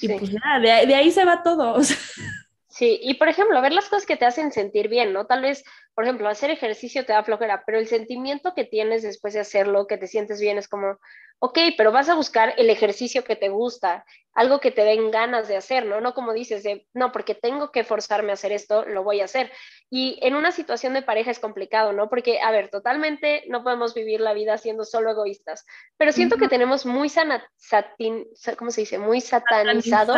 [0.00, 1.74] y pues nada, de, de, ahí se va todo.
[1.78, 1.96] O sea.
[2.78, 5.26] Sí, y por ejemplo, ver las cosas que te hacen sentir bien, ¿no?
[5.26, 5.64] Tal vez,
[5.96, 9.88] por ejemplo, hacer ejercicio te da flojera, pero el sentimiento que tienes después de hacerlo,
[9.88, 10.96] que te sientes bien, es como,
[11.40, 15.48] ok, pero vas a buscar el ejercicio que te gusta, algo que te den ganas
[15.48, 16.00] de hacer, ¿no?
[16.00, 19.24] No como dices, de, no, porque tengo que forzarme a hacer esto, lo voy a
[19.24, 19.50] hacer.
[19.90, 22.08] Y en una situación de pareja es complicado, ¿no?
[22.08, 26.46] Porque, a ver, totalmente no podemos vivir la vida siendo solo egoístas, pero siento que
[26.46, 27.44] tenemos muy, sana,
[28.56, 28.98] ¿cómo se dice?
[28.98, 30.14] Muy satanizado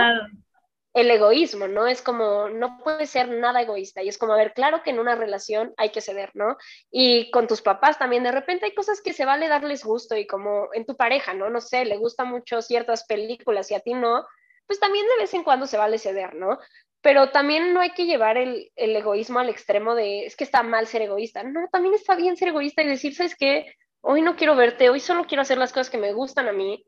[0.93, 1.87] el egoísmo, ¿no?
[1.87, 4.03] Es como, no puede ser nada egoísta.
[4.03, 6.57] Y es como, a ver, claro que en una relación hay que ceder, ¿no?
[6.91, 10.27] Y con tus papás también, de repente hay cosas que se vale darles gusto y
[10.27, 11.49] como en tu pareja, ¿no?
[11.49, 14.27] No sé, le gustan mucho ciertas películas y a ti no,
[14.67, 16.59] pues también de vez en cuando se vale ceder, ¿no?
[17.03, 20.63] Pero también no hay que llevar el, el egoísmo al extremo de, es que está
[20.63, 21.43] mal ser egoísta.
[21.45, 23.75] No, también está bien ser egoísta y decir, ¿sabes qué?
[24.03, 26.85] Hoy no quiero verte, hoy solo quiero hacer las cosas que me gustan a mí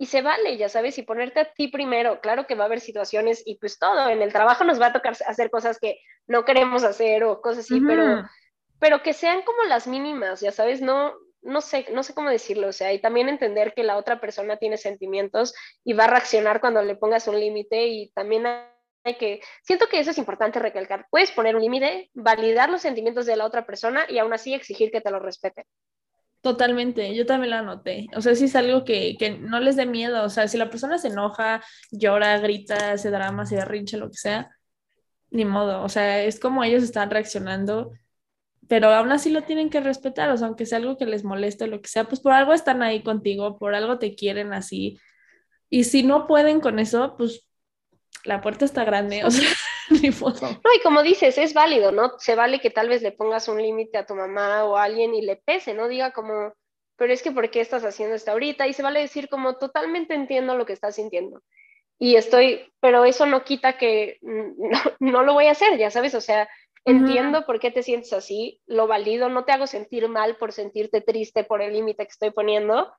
[0.00, 2.22] y se vale, ya sabes, y ponerte a ti primero.
[2.22, 4.92] Claro que va a haber situaciones y pues todo, en el trabajo nos va a
[4.94, 8.24] tocar hacer cosas que no queremos hacer o cosas así, pero,
[8.78, 12.68] pero que sean como las mínimas, ya sabes, no, no sé, no sé cómo decirlo,
[12.68, 16.62] o sea, y también entender que la otra persona tiene sentimientos y va a reaccionar
[16.62, 21.08] cuando le pongas un límite y también hay que, siento que eso es importante recalcar,
[21.10, 24.90] puedes poner un límite, validar los sentimientos de la otra persona y aún así exigir
[24.90, 25.66] que te lo respeten.
[26.42, 28.06] Totalmente, yo también la anoté.
[28.16, 30.24] O sea, si es algo que, que, no les dé miedo.
[30.24, 34.16] O sea, si la persona se enoja, llora, grita, hace drama, se derrincha, lo que
[34.16, 34.50] sea,
[35.30, 35.82] ni modo.
[35.82, 37.92] O sea, es como ellos están reaccionando,
[38.68, 40.30] pero aún así lo tienen que respetar.
[40.30, 42.82] O sea, aunque sea algo que les moleste, lo que sea, pues por algo están
[42.82, 44.98] ahí contigo, por algo te quieren así.
[45.70, 47.46] Y si no pueden con eso, pues
[48.24, 49.24] la puerta está grande.
[49.24, 49.48] O sea.
[50.64, 52.12] No, y como dices, es válido, ¿no?
[52.18, 55.14] Se vale que tal vez le pongas un límite a tu mamá o a alguien
[55.14, 55.88] y le pese, ¿no?
[55.88, 56.54] Diga como,
[56.96, 58.66] pero es que ¿por qué estás haciendo esto ahorita?
[58.66, 61.42] Y se vale decir como, totalmente entiendo lo que estás sintiendo.
[61.98, 64.18] Y estoy, pero eso no quita que
[65.00, 66.48] no, lo voy a hacer, ya sabes, o sea,
[66.86, 71.02] entiendo por qué te sientes así, lo valido, no te hago sentir mal por sentirte
[71.02, 72.90] triste por el límite que estoy poniendo,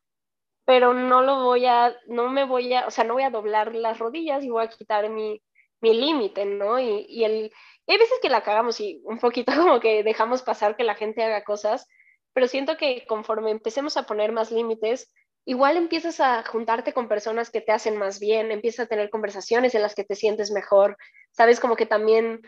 [0.66, 3.74] pero no lo voy a, no me voy a, o sea, no voy a doblar
[3.74, 5.42] las rodillas y voy a quitar mi,
[5.82, 6.80] mi límite, ¿no?
[6.80, 7.52] Y, y, el,
[7.88, 11.24] hay veces que la cagamos y un poquito como que dejamos pasar que la gente
[11.24, 11.88] haga cosas,
[12.34, 15.12] pero siento que conforme empecemos a poner más límites,
[15.46, 19.76] igual empiezas a juntarte con personas que te hacen más bien, empiezas a tener conversaciones
[19.76, 20.98] en las que te sientes mejor,
[21.32, 22.42] sabes como que también,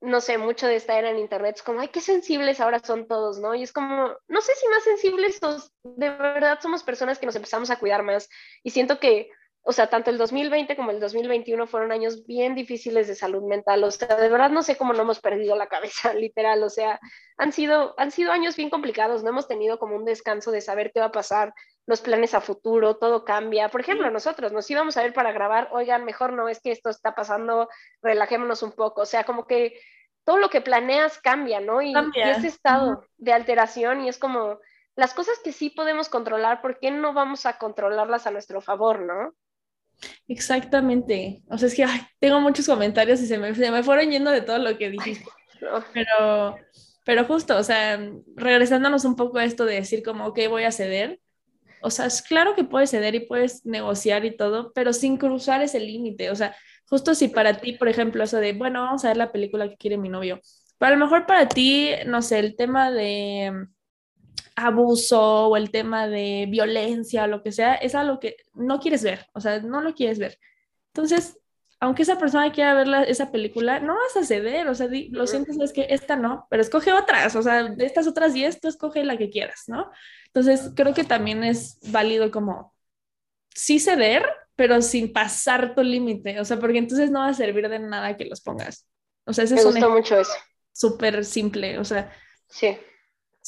[0.00, 3.06] no sé, mucho de esta era en internet es como, ay, qué sensibles ahora son
[3.06, 3.54] todos, ¿no?
[3.54, 5.40] Y es como, no sé si más sensibles,
[5.84, 8.28] de verdad somos personas que nos empezamos a cuidar más
[8.62, 9.30] y siento que
[9.68, 13.82] o sea, tanto el 2020 como el 2021 fueron años bien difíciles de salud mental,
[13.82, 17.00] o sea, de verdad no sé cómo no hemos perdido la cabeza, literal, o sea,
[17.36, 20.92] han sido, han sido años bien complicados, no hemos tenido como un descanso de saber
[20.92, 21.52] qué va a pasar,
[21.84, 23.68] los planes a futuro, todo cambia.
[23.68, 26.90] Por ejemplo, nosotros nos íbamos a ver para grabar, oigan, mejor no es que esto
[26.90, 27.68] está pasando,
[28.02, 29.80] relajémonos un poco, o sea, como que
[30.24, 31.82] todo lo que planeas cambia, ¿no?
[31.82, 34.58] Y, y ese estado de alteración y es como
[34.94, 39.00] las cosas que sí podemos controlar, ¿por qué no vamos a controlarlas a nuestro favor,
[39.00, 39.34] no?
[40.28, 41.42] Exactamente.
[41.48, 41.86] O sea, es que
[42.18, 45.28] tengo muchos comentarios y se me, se me fueron yendo de todo lo que dijiste.
[45.92, 46.56] Pero,
[47.04, 47.98] pero justo, o sea,
[48.34, 51.20] regresándonos un poco a esto de decir como, ok, voy a ceder.
[51.82, 55.62] O sea, es claro que puedes ceder y puedes negociar y todo, pero sin cruzar
[55.62, 56.30] ese límite.
[56.30, 56.56] O sea,
[56.88, 59.76] justo si para ti, por ejemplo, eso de, bueno, vamos a ver la película que
[59.76, 60.40] quiere mi novio.
[60.78, 63.66] Pero a lo mejor para ti, no sé, el tema de
[64.56, 69.02] abuso o el tema de violencia o lo que sea, es algo que no quieres
[69.04, 70.38] ver, o sea, no lo quieres ver.
[70.88, 71.38] Entonces,
[71.78, 75.52] aunque esa persona quiera ver esa película, no vas a ceder, o sea, lo siento,
[75.62, 79.04] es que esta no, pero escoge otras, o sea, de estas otras 10, tú escoge
[79.04, 79.90] la que quieras, ¿no?
[80.26, 82.74] Entonces, creo que también es válido como
[83.54, 87.68] sí ceder, pero sin pasar tu límite, o sea, porque entonces no va a servir
[87.68, 88.86] de nada que los pongas.
[89.26, 90.32] O sea, ese Me gustó mucho eso.
[90.72, 92.10] Súper simple, o sea.
[92.48, 92.78] Sí.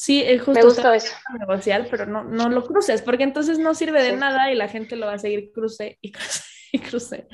[0.01, 1.13] Sí, es justo Me gustó eso.
[1.37, 4.95] negociar, pero no, no lo cruces, porque entonces no sirve de nada y la gente
[4.95, 6.41] lo va a seguir cruce y cruce.
[6.71, 7.27] y crucé.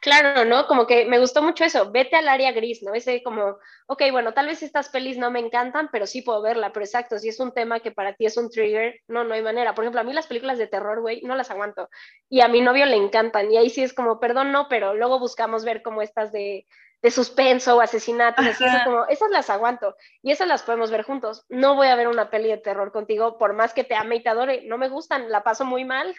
[0.00, 0.68] Claro, ¿no?
[0.68, 2.94] Como que me gustó mucho eso, vete al área gris, ¿no?
[2.94, 6.72] Ese como, ok, bueno, tal vez estas pelis no me encantan, pero sí puedo verla,
[6.72, 9.42] pero exacto, si es un tema que para ti es un trigger, no, no hay
[9.42, 9.74] manera.
[9.74, 11.88] Por ejemplo, a mí las películas de terror, güey, no las aguanto.
[12.28, 15.18] Y a mi novio le encantan, y ahí sí es como, perdón, no, pero luego
[15.18, 16.66] buscamos ver como estas de,
[17.02, 21.44] de suspenso o asesinatos, así como, esas las aguanto y esas las podemos ver juntos.
[21.48, 24.22] No voy a ver una peli de terror contigo, por más que te ame y
[24.22, 26.14] te adore, no me gustan, la paso muy mal.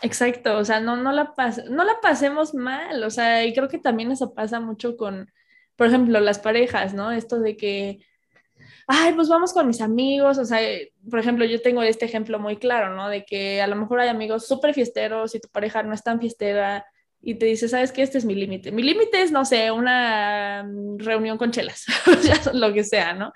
[0.00, 1.34] Exacto, o sea, no, no, la
[1.68, 5.30] no la pasemos mal, o sea, y creo que también eso pasa mucho con,
[5.76, 7.12] por ejemplo, las parejas, ¿no?
[7.12, 7.98] Esto de que,
[8.86, 10.58] ay, pues vamos con mis amigos, o sea,
[11.08, 13.08] por ejemplo, yo tengo este ejemplo muy claro, ¿no?
[13.08, 16.20] De que a lo mejor hay amigos súper fiesteros y tu pareja no es tan
[16.20, 16.84] fiestera
[17.22, 18.02] y te dice, ¿sabes qué?
[18.02, 18.72] Este es mi límite.
[18.72, 21.84] Mi límite es, no sé, una mm, reunión con chelas,
[22.52, 23.32] lo que sea, ¿no?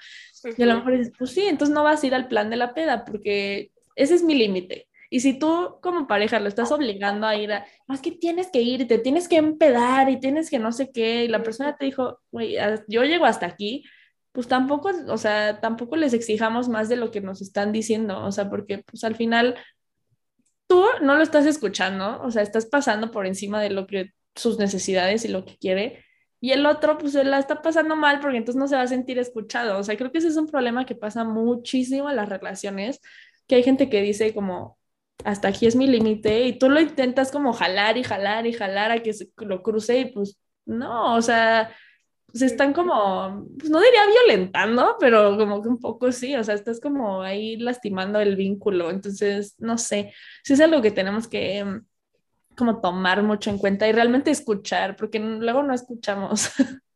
[0.56, 2.56] Y a lo mejor dices, pues sí, entonces no vas a ir al plan de
[2.56, 4.88] la peda porque ese es mi límite.
[5.08, 8.60] Y si tú como pareja lo estás obligando a ir a, más que tienes que
[8.60, 11.84] ir, te tienes que empedar y tienes que no sé qué, y la persona te
[11.84, 12.56] dijo, güey,
[12.88, 13.84] yo llego hasta aquí,
[14.32, 18.32] pues tampoco, o sea, tampoco les exijamos más de lo que nos están diciendo, o
[18.32, 19.56] sea, porque pues al final
[20.66, 24.58] tú no lo estás escuchando, o sea, estás pasando por encima de lo que sus
[24.58, 26.04] necesidades y lo que quiere,
[26.40, 29.18] y el otro pues la está pasando mal porque entonces no se va a sentir
[29.18, 33.00] escuchado, o sea, creo que ese es un problema que pasa muchísimo en las relaciones,
[33.46, 34.78] que hay gente que dice como,
[35.24, 38.90] hasta aquí es mi límite y tú lo intentas como jalar y jalar y jalar
[38.90, 41.74] a que se lo cruce y pues no, o sea,
[42.36, 46.54] se están como, pues no diría violentando, pero como que un poco sí, o sea,
[46.54, 50.12] estás como ahí lastimando el vínculo, entonces, no sé,
[50.44, 51.86] sí es algo que tenemos que mm,
[52.56, 56.50] como tomar mucho en cuenta y realmente escuchar, porque luego no escuchamos.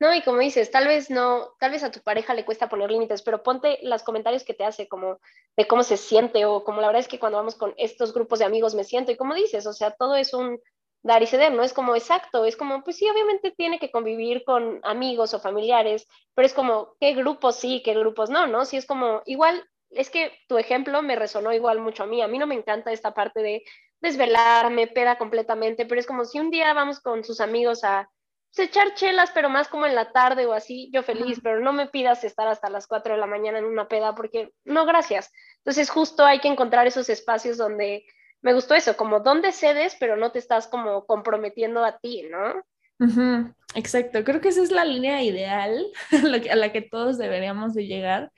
[0.00, 2.90] No, y como dices, tal vez no, tal vez a tu pareja le cuesta poner
[2.90, 5.20] límites, pero ponte los comentarios que te hace como
[5.56, 8.40] de cómo se siente o como la verdad es que cuando vamos con estos grupos
[8.40, 10.60] de amigos me siento y como dices, o sea, todo es un
[11.04, 14.42] dar y ceder, no es como exacto, es como, pues sí, obviamente tiene que convivir
[14.42, 18.64] con amigos o familiares, pero es como, ¿qué grupos sí, qué grupos no, no?
[18.64, 22.26] Si es como, igual, es que tu ejemplo me resonó igual mucho a mí, a
[22.26, 23.62] mí no me encanta esta parte de
[24.00, 28.08] desvelarme, peda completamente, pero es como si un día vamos con sus amigos a
[28.54, 31.74] pues, echar chelas, pero más como en la tarde o así, yo feliz, pero no
[31.74, 35.30] me pidas estar hasta las 4 de la mañana en una peda porque no, gracias.
[35.58, 38.06] Entonces justo hay que encontrar esos espacios donde
[38.44, 42.62] me gustó eso, como donde cedes, pero no te estás como comprometiendo a ti, ¿no?
[43.74, 45.86] Exacto, creo que esa es la línea ideal
[46.50, 48.30] a la que todos deberíamos de llegar,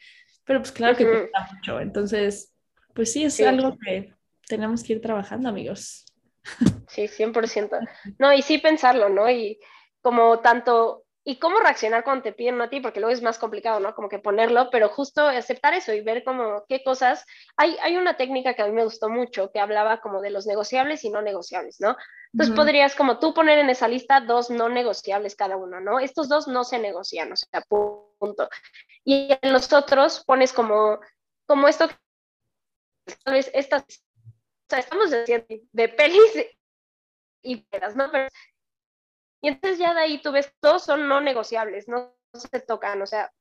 [0.45, 2.55] pero pues claro que cuesta mucho, entonces,
[2.95, 4.15] pues sí, es algo que
[4.49, 6.07] tenemos que ir trabajando, amigos.
[6.89, 7.81] Sí, 100%.
[8.21, 9.29] No, y sí pensarlo, ¿no?
[9.29, 9.59] Y
[10.01, 13.81] como tanto, y cómo reaccionar cuando te piden a ti, porque luego es más complicado,
[13.81, 13.97] ¿no?
[13.97, 17.27] Como que ponerlo, pero justo aceptar eso y ver como qué cosas.
[17.57, 20.47] Hay, hay una técnica que a mí me gustó mucho, que hablaba como de los
[20.47, 21.97] negociables y no negociables, ¿no?
[22.33, 25.99] Entonces podrías como tú poner en esa lista dos no negociables cada uno, ¿no?
[25.99, 28.49] Estos dos no se negocian, o sea, punto.
[29.05, 31.01] Y en los otros pones como,
[31.45, 31.89] como esto,
[33.25, 36.47] tal vez estas, o sea, estamos diciendo de pelis
[37.43, 37.67] y
[37.97, 38.13] ¿no?
[38.13, 38.29] Pero
[39.41, 43.07] y entonces ya de ahí tú ves, todos son no negociables, no se tocan, o
[43.07, 43.33] sea,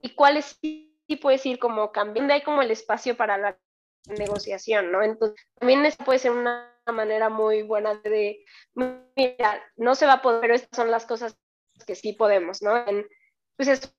[0.00, 3.58] y cuáles sí, puedes ir como cambiando, hay como el espacio para la
[4.06, 5.02] negociación, ¿no?
[5.02, 8.44] Entonces, también eso puede ser una manera muy buena de,
[8.74, 11.36] mira, no se va a poder, pero estas son las cosas
[11.86, 12.84] que sí podemos, ¿no?
[13.56, 13.94] pues es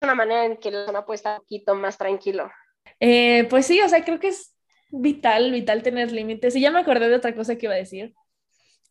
[0.00, 2.50] una manera en que la persona puede estar un poquito más tranquilo.
[2.98, 4.56] Eh, pues sí, o sea, creo que es
[4.90, 6.56] vital, vital tener límites.
[6.56, 8.14] Y ya me acordé de otra cosa que iba a decir,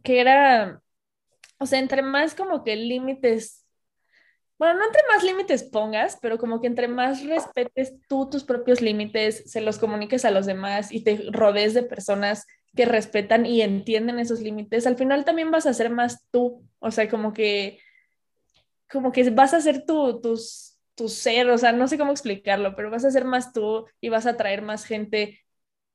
[0.04, 0.82] que era
[1.62, 3.68] o sea, entre más como que límites,
[4.58, 8.82] bueno, no entre más límites pongas, pero como que entre más respetes tú tus propios
[8.82, 13.62] límites, se los comuniques a los demás y te rodees de personas que respetan y
[13.62, 17.78] entienden esos límites, al final también vas a ser más tú, o sea, como que,
[18.92, 22.76] como que vas a ser tu, tus, tu ser, o sea, no sé cómo explicarlo,
[22.76, 25.40] pero vas a ser más tú y vas a traer más gente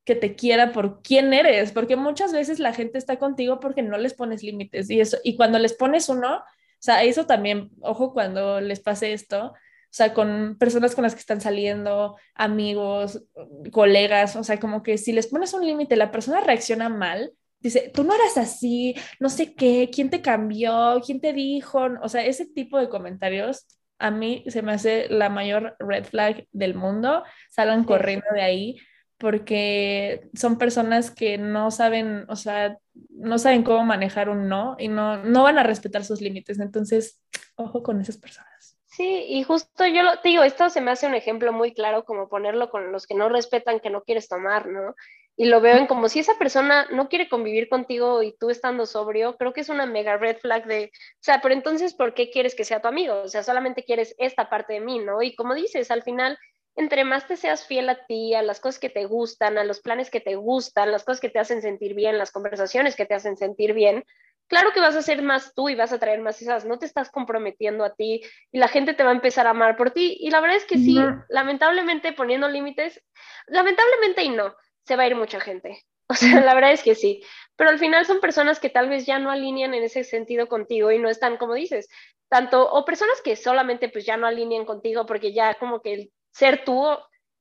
[0.06, 3.98] que te quiera por quién eres, porque muchas veces la gente está contigo porque no
[3.98, 6.42] les pones límites y eso y cuando les pones uno, o
[6.78, 9.52] sea, eso también, ojo cuando les pase esto,
[9.96, 13.24] sea, con personas con las que están saliendo, amigos,
[13.72, 17.90] colegas, o sea, como que si les pones un límite, la persona reacciona mal, dice,
[17.94, 22.26] tú no eras así, no sé qué, quién te cambió, quién te dijo, o sea,
[22.26, 23.66] ese tipo de comentarios
[23.98, 28.76] a mí se me hace la mayor red flag del mundo, salgan corriendo de ahí
[29.18, 32.78] porque son personas que no saben, o sea,
[33.10, 36.58] no saben cómo manejar un no y no, no van a respetar sus límites.
[36.58, 37.22] Entonces,
[37.56, 38.78] ojo con esas personas.
[38.86, 42.28] Sí, y justo yo lo digo, esto se me hace un ejemplo muy claro como
[42.28, 44.94] ponerlo con los que no respetan, que no quieres tomar, ¿no?
[45.36, 48.86] y lo veo en como si esa persona no quiere convivir contigo y tú estando
[48.86, 52.30] sobrio, creo que es una mega red flag de, o sea, pero entonces, ¿por qué
[52.30, 53.20] quieres que sea tu amigo?
[53.22, 55.22] O sea, solamente quieres esta parte de mí, ¿no?
[55.22, 56.38] Y como dices, al final,
[56.76, 59.80] entre más te seas fiel a ti, a las cosas que te gustan, a los
[59.80, 63.14] planes que te gustan, las cosas que te hacen sentir bien, las conversaciones que te
[63.14, 64.04] hacen sentir bien,
[64.46, 66.86] claro que vas a ser más tú y vas a traer más esas, no te
[66.86, 68.22] estás comprometiendo a ti
[68.52, 70.16] y la gente te va a empezar a amar por ti.
[70.20, 70.98] Y la verdad es que sí,
[71.28, 73.02] lamentablemente poniendo límites,
[73.46, 74.54] lamentablemente y no,
[74.84, 75.82] se va a ir mucha gente.
[76.08, 77.24] O sea, la verdad es que sí.
[77.56, 80.92] Pero al final son personas que tal vez ya no alinean en ese sentido contigo
[80.92, 81.88] y no están, como dices,
[82.28, 86.12] tanto, o personas que solamente pues ya no alinean contigo porque ya como que el
[86.36, 86.86] ser tú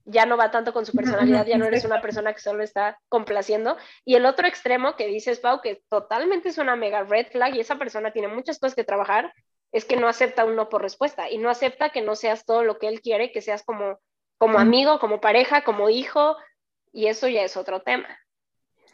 [0.05, 2.97] ya no va tanto con su personalidad, ya no eres una persona que solo está
[3.09, 3.75] complaciendo.
[4.05, 7.59] Y el otro extremo que dices, Pau, que totalmente es una mega red flag y
[7.59, 9.33] esa persona tiene muchas cosas que trabajar,
[9.73, 12.63] es que no acepta un no por respuesta y no acepta que no seas todo
[12.63, 13.99] lo que él quiere, que seas como,
[14.37, 16.37] como amigo, como pareja, como hijo,
[16.93, 18.07] y eso ya es otro tema.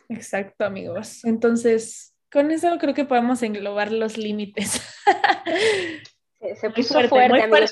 [0.10, 1.24] Exacto, amigos.
[1.26, 4.82] Entonces, con eso creo que podemos englobar los límites.
[6.60, 7.68] se puso fuerte,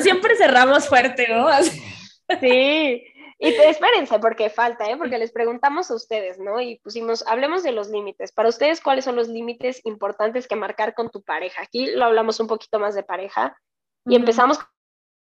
[0.00, 1.48] siempre cerramos fuerte, ¿no?
[2.40, 3.04] Sí.
[3.38, 4.96] Y espérense, porque falta, ¿eh?
[4.96, 6.60] Porque les preguntamos a ustedes, ¿no?
[6.60, 8.30] Y pusimos, hablemos de los límites.
[8.30, 11.60] Para ustedes, ¿cuáles son los límites importantes que marcar con tu pareja?
[11.62, 13.58] Aquí lo hablamos un poquito más de pareja
[14.06, 14.60] y empezamos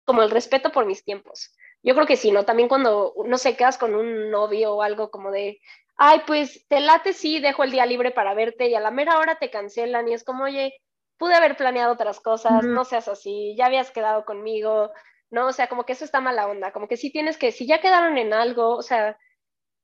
[0.06, 1.54] como el respeto por mis tiempos.
[1.84, 2.46] Yo creo que sí, ¿no?
[2.46, 5.60] También cuando, no sé, quedas con un novio o algo como de,
[5.98, 9.20] ay, pues te late, sí, dejo el día libre para verte y a la mera
[9.20, 10.80] hora te cancelan y es como, oye,
[11.18, 14.92] pude haber planeado otras cosas, no seas así, ya habías quedado conmigo,
[15.30, 15.48] ¿no?
[15.48, 17.82] O sea, como que eso está mala onda, como que sí tienes que, si ya
[17.82, 19.18] quedaron en algo, o sea,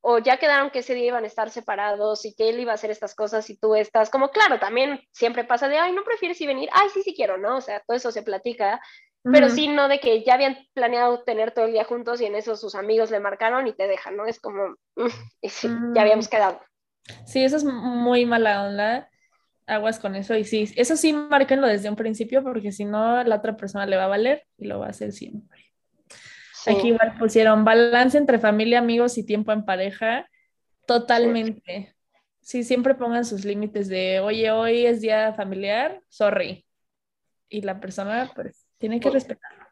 [0.01, 2.75] o ya quedaron que ese día iban a estar separados y que él iba a
[2.75, 6.39] hacer estas cosas y tú estás, como claro, también siempre pasa de, ay, no prefieres
[6.41, 7.57] ir venir, ay, sí, sí quiero, ¿no?
[7.57, 8.81] O sea, todo eso se platica,
[9.23, 12.35] pero sí no de que ya habían planeado tener todo el día juntos y en
[12.35, 14.25] eso sus amigos le marcaron y te dejan, ¿no?
[14.25, 14.75] Es como,
[15.41, 16.59] y sí, ya habíamos quedado.
[17.25, 19.09] Sí, eso es muy mala onda.
[19.65, 20.35] Aguas con eso.
[20.35, 23.97] Y sí, eso sí, márquenlo desde un principio porque si no, la otra persona le
[23.97, 25.63] va a valer y lo va a hacer siempre.
[26.65, 30.29] Aquí igual pusieron balance entre familia, amigos y tiempo en pareja.
[30.85, 31.93] Totalmente.
[32.41, 32.61] Sí.
[32.61, 36.65] sí, siempre pongan sus límites de, oye, hoy es día familiar, sorry.
[37.49, 39.63] Y la persona, pues, tiene que respetarlo.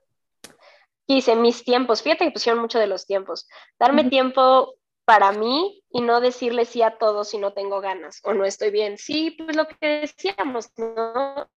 [1.07, 3.47] Dice, mis tiempos, fíjate que pusieron mucho de los tiempos.
[3.77, 4.75] Darme tiempo
[5.05, 8.71] para mí y no decirle sí a todo si no tengo ganas o no estoy
[8.71, 8.97] bien.
[8.97, 11.49] Sí, pues lo que decíamos, ¿no?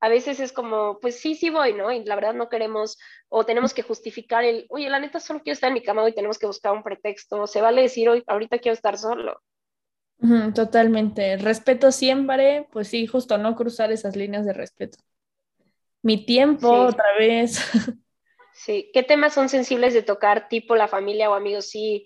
[0.00, 1.90] A veces es como, pues sí, sí voy, ¿no?
[1.90, 5.54] Y la verdad no queremos o tenemos que justificar el, oye, la neta solo quiero
[5.54, 7.46] estar en mi cama y tenemos que buscar un pretexto.
[7.46, 9.40] Se vale decir, hoy, ahorita quiero estar solo.
[10.54, 11.36] totalmente.
[11.38, 14.98] Respeto siempre, pues sí, justo no cruzar esas líneas de respeto
[16.02, 17.60] mi tiempo otra vez.
[18.52, 21.70] Sí, ¿qué temas son sensibles de tocar, tipo la familia o amigos?
[21.70, 22.04] Sí,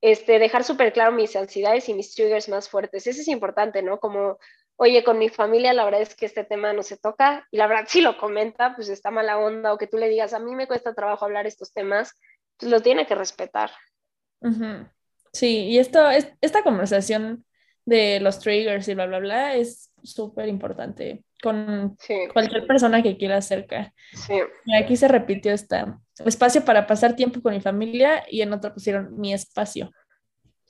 [0.00, 3.06] este, dejar súper claro mis ansiedades y mis triggers más fuertes.
[3.06, 3.98] Eso es importante, ¿no?
[3.98, 4.38] Como,
[4.76, 7.66] oye, con mi familia la verdad es que este tema no se toca y la
[7.66, 10.54] verdad si lo comenta, pues está mala onda o que tú le digas, a mí
[10.54, 12.14] me cuesta trabajo hablar estos temas,
[12.56, 13.70] pues lo tiene que respetar.
[15.32, 17.44] Sí, y esto, es, esta conversación
[17.84, 21.96] de los triggers y bla, bla, bla es súper importante con
[22.32, 23.92] cualquier persona que quiera acercar.
[24.64, 28.72] Y aquí se repitió esta espacio para pasar tiempo con mi familia y en otra
[28.72, 29.90] pusieron mi espacio.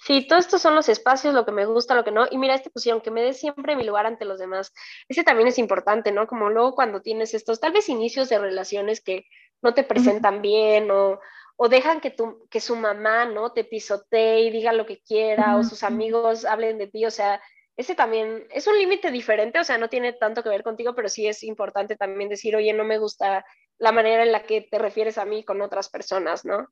[0.05, 2.27] Sí, todos estos son los espacios, lo que me gusta, lo que no.
[2.31, 4.73] Y mira, este pusieron que me dé siempre mi lugar ante los demás.
[5.09, 6.27] Ese también es importante, ¿no?
[6.27, 9.27] Como luego cuando tienes estos, tal vez inicios de relaciones que
[9.61, 11.19] no te presentan bien o,
[11.57, 13.53] o dejan que, tu, que su mamá, ¿no?
[13.53, 17.05] Te pisotee y diga lo que quiera o sus amigos hablen de ti.
[17.05, 17.43] O sea,
[17.77, 21.09] ese también es un límite diferente, o sea, no tiene tanto que ver contigo, pero
[21.09, 23.45] sí es importante también decir, oye, no me gusta
[23.79, 26.69] la manera en la que te refieres a mí con otras personas, ¿no?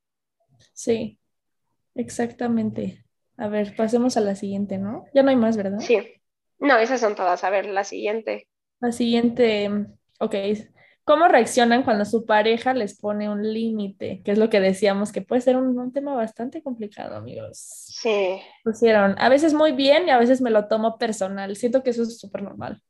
[0.72, 1.18] Sí,
[1.94, 3.04] exactamente.
[3.36, 5.04] A ver, pasemos a la siguiente, ¿no?
[5.14, 5.78] Ya no hay más, ¿verdad?
[5.80, 6.14] Sí.
[6.58, 7.44] No, esas son todas.
[7.44, 8.48] A ver, la siguiente.
[8.80, 9.70] La siguiente,
[10.20, 10.34] ok,
[11.06, 14.22] ¿Cómo reaccionan cuando su pareja les pone un límite?
[14.24, 17.58] Que es lo que decíamos, que puede ser un, tema bastante complicado, amigos.
[17.60, 18.40] Sí.
[18.64, 21.54] Pusieron, a veces muy bien y a veces me lo tomo personal.
[21.54, 22.82] Siento que eso es súper normal.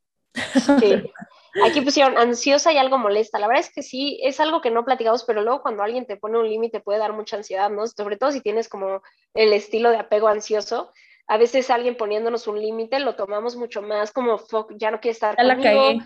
[0.81, 1.03] Sí.
[1.65, 3.39] Aquí pusieron ansiosa y algo molesta.
[3.39, 6.17] La verdad es que sí, es algo que no platicamos, pero luego cuando alguien te
[6.17, 7.87] pone un límite puede dar mucha ansiedad, ¿no?
[7.87, 9.03] Sobre todo si tienes como
[9.35, 10.93] el estilo de apego ansioso
[11.29, 15.13] a veces alguien poniéndonos un límite lo tomamos mucho más como, fuck, ya no quiere
[15.13, 16.05] estar ya conmigo,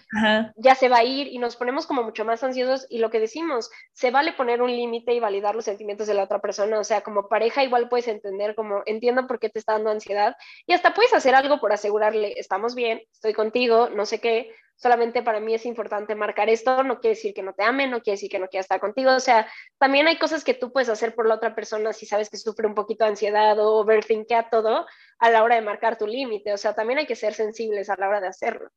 [0.56, 3.20] ya se va a ir y nos ponemos como mucho más ansiosos y lo que
[3.20, 6.84] decimos, se vale poner un límite y validar los sentimientos de la otra persona, o
[6.84, 10.36] sea, como pareja igual puedes entender como, entiendo por qué te está dando ansiedad
[10.66, 14.50] y hasta puedes hacer algo por asegurarle, estamos bien, estoy contigo, no sé qué,
[14.80, 18.00] solamente para mí es importante marcar esto, no quiere decir que no te ame, no
[18.00, 19.46] quiere decir que no quiera estar contigo, o sea,
[19.78, 22.66] también hay cosas que tú puedes hacer por la otra persona si sabes que sufre
[22.66, 24.86] un poquito de ansiedad o overthinkea todo
[25.18, 27.96] a la hora de marcar tu límite, o sea, también hay que ser sensibles a
[27.96, 28.70] la hora de hacerlo.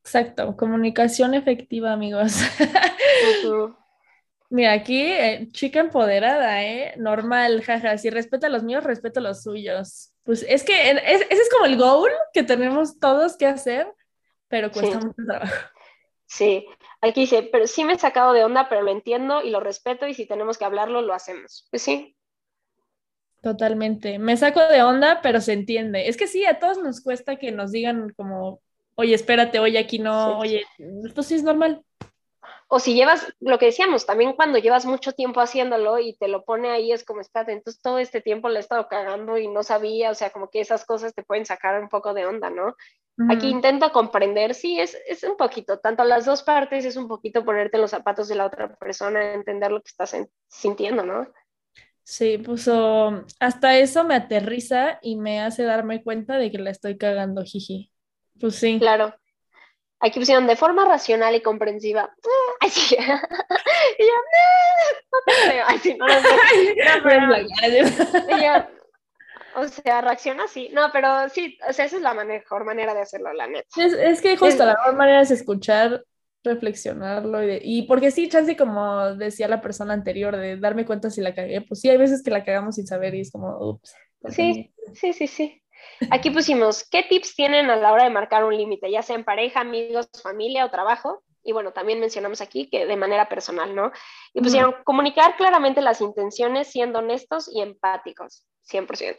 [0.00, 2.40] Exacto, comunicación efectiva, amigos.
[4.48, 6.94] Mira, aquí, eh, chica empoderada, ¿eh?
[6.96, 7.98] Normal, jaja.
[7.98, 10.12] Si respeta los míos, respeto los suyos.
[10.22, 13.92] Pues es que ese es como el goal que tenemos todos que hacer
[14.48, 15.52] pero cuesta mucho trabajo.
[16.28, 16.66] Sí,
[17.02, 20.08] aquí dice, pero sí me he sacado de onda, pero lo entiendo y lo respeto
[20.08, 21.68] y si tenemos que hablarlo, lo hacemos.
[21.70, 22.16] Pues sí.
[23.42, 24.18] Totalmente.
[24.18, 26.08] Me saco de onda, pero se entiende.
[26.08, 28.60] Es que sí, a todos nos cuesta que nos digan como,
[28.96, 30.64] oye, espérate, oye, aquí no, oye,
[31.04, 31.85] esto sí es normal
[32.68, 36.44] o si llevas, lo que decíamos, también cuando llevas mucho tiempo haciéndolo y te lo
[36.44, 39.62] pone ahí, es como, espérate, entonces todo este tiempo le he estado cagando y no
[39.62, 42.74] sabía, o sea, como que esas cosas te pueden sacar un poco de onda, ¿no?
[43.30, 47.46] Aquí intento comprender, sí, es, es un poquito, tanto las dos partes, es un poquito
[47.46, 50.14] ponerte los zapatos de la otra persona, entender lo que estás
[50.48, 51.26] sintiendo, ¿no?
[52.02, 52.68] Sí, pues
[53.40, 57.90] hasta eso me aterriza y me hace darme cuenta de que la estoy cagando, jiji.
[58.38, 58.78] Pues sí.
[58.78, 59.14] Claro.
[60.00, 62.14] Aquí pusieron de forma racional y comprensiva.
[62.60, 62.96] Ay, sí.
[62.98, 64.12] y yo,
[65.12, 65.64] no te creo.
[65.66, 66.06] Ay, sí, no
[69.56, 70.68] o sea, reacciona así.
[70.72, 73.66] No, pero sí, o sea, esa es la mejor manera de hacerlo, la neta.
[73.76, 76.04] Es, es que justo la mejor manera es escuchar,
[76.44, 81.22] reflexionarlo y, y porque sí, chance, como decía la persona anterior, de darme cuenta si
[81.22, 83.94] la cagué, pues sí, hay veces que la cagamos sin saber y es como, ups.
[84.30, 85.62] Sí, sí, sí, sí.
[86.10, 89.24] Aquí pusimos, ¿qué tips tienen a la hora de marcar un límite, ya sea en
[89.24, 91.22] pareja, amigos, familia o trabajo?
[91.42, 93.92] Y bueno, también mencionamos aquí que de manera personal, ¿no?
[94.34, 99.16] Y pusieron, comunicar claramente las intenciones siendo honestos y empáticos, 100%.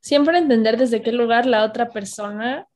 [0.00, 2.68] Siempre entender desde qué lugar la otra persona,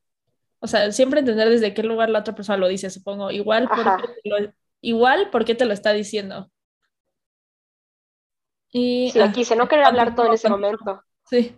[0.59, 3.31] o sea, siempre entender desde qué lugar la otra persona lo dice, supongo.
[3.31, 6.51] Igual, porque lo, igual, ¿por qué te lo está diciendo?
[8.71, 11.03] Y, sí, aquí dice, no querer hablar todo en ese momento.
[11.31, 11.57] Sí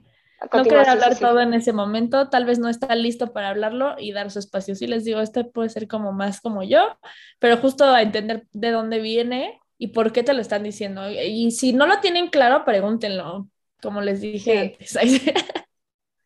[0.53, 4.12] no querer hablar todo en ese momento, tal vez no está listo para hablarlo y
[4.12, 4.74] dar su espacio.
[4.74, 6.99] Sí les digo, este puede ser como más como yo,
[7.38, 11.11] pero justo a entender de dónde viene y por qué te lo están diciendo.
[11.11, 13.49] Y si no lo tienen claro, pregúntenlo,
[13.82, 14.99] como les dije antes.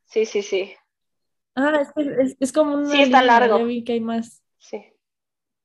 [0.07, 0.73] sí, sí, sí.
[1.57, 2.87] Ah, es, es, es como un...
[2.91, 3.59] Sí, está largo.
[3.59, 4.43] Ya vi que hay más.
[4.59, 4.85] Sí.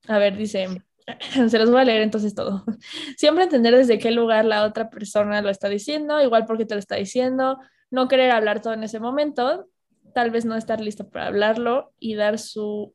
[0.07, 0.67] A ver, dice,
[1.49, 2.63] se los voy a leer entonces todo.
[3.17, 6.79] Siempre entender desde qué lugar la otra persona lo está diciendo, igual porque te lo
[6.79, 7.59] está diciendo,
[7.91, 9.67] no querer hablar todo en ese momento,
[10.13, 12.93] tal vez no estar listo para hablarlo y dar su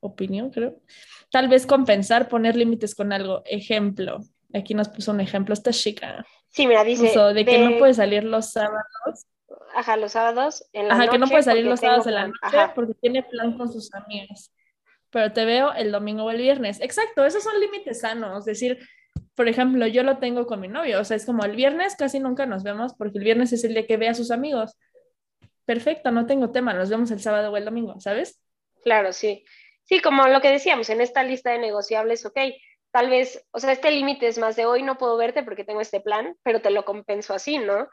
[0.00, 0.80] opinión, creo.
[1.30, 3.42] Tal vez compensar, poner límites con algo.
[3.44, 4.20] Ejemplo,
[4.54, 6.24] aquí nos puso un ejemplo esta chica.
[6.48, 7.12] Sí, mira, dice.
[7.34, 9.26] de, que no puede salir los sábados.
[9.74, 12.72] Ajá, los sábados en la Ajá, que no puede salir los sábados en la noche
[12.74, 14.52] porque tiene plan con sus amigos.
[15.10, 16.80] Pero te veo el domingo o el viernes.
[16.80, 18.40] Exacto, esos son límites sanos.
[18.40, 18.78] Es decir,
[19.34, 22.20] por ejemplo, yo lo tengo con mi novio, o sea, es como el viernes casi
[22.20, 24.76] nunca nos vemos porque el viernes es el día que ve a sus amigos.
[25.64, 28.40] Perfecto, no tengo tema, nos vemos el sábado o el domingo, ¿sabes?
[28.82, 29.44] Claro, sí.
[29.84, 32.38] Sí, como lo que decíamos, en esta lista de negociables, ok,
[32.90, 35.80] tal vez, o sea, este límite es más de hoy no puedo verte porque tengo
[35.80, 37.88] este plan, pero te lo compenso así, ¿no?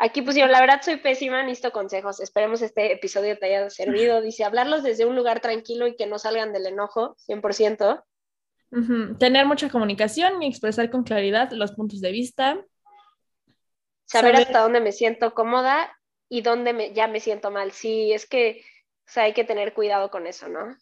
[0.00, 2.20] Aquí pusieron, la verdad soy pésima, necesito consejos.
[2.20, 4.20] Esperemos este episodio te haya servido.
[4.20, 8.04] Dice, hablarlos desde un lugar tranquilo y que no salgan del enojo, 100%.
[9.18, 12.64] Tener mucha comunicación y expresar con claridad los puntos de vista.
[14.04, 15.90] Saber, hasta dónde me siento cómoda
[16.28, 17.72] y dónde me, ya me siento mal.
[17.72, 18.62] Sí, es que
[19.16, 20.76] hay que tener cuidado con eso, ¿no?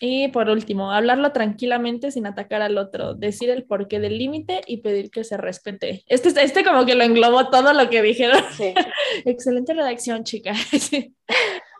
[0.00, 4.78] Y por último, hablarlo tranquilamente sin atacar al otro, decir el porqué del límite y
[4.78, 6.02] pedir que se respete.
[6.08, 8.42] Este, este como que lo englobó todo lo que dijeron.
[9.24, 10.54] Excelente redacción, chica.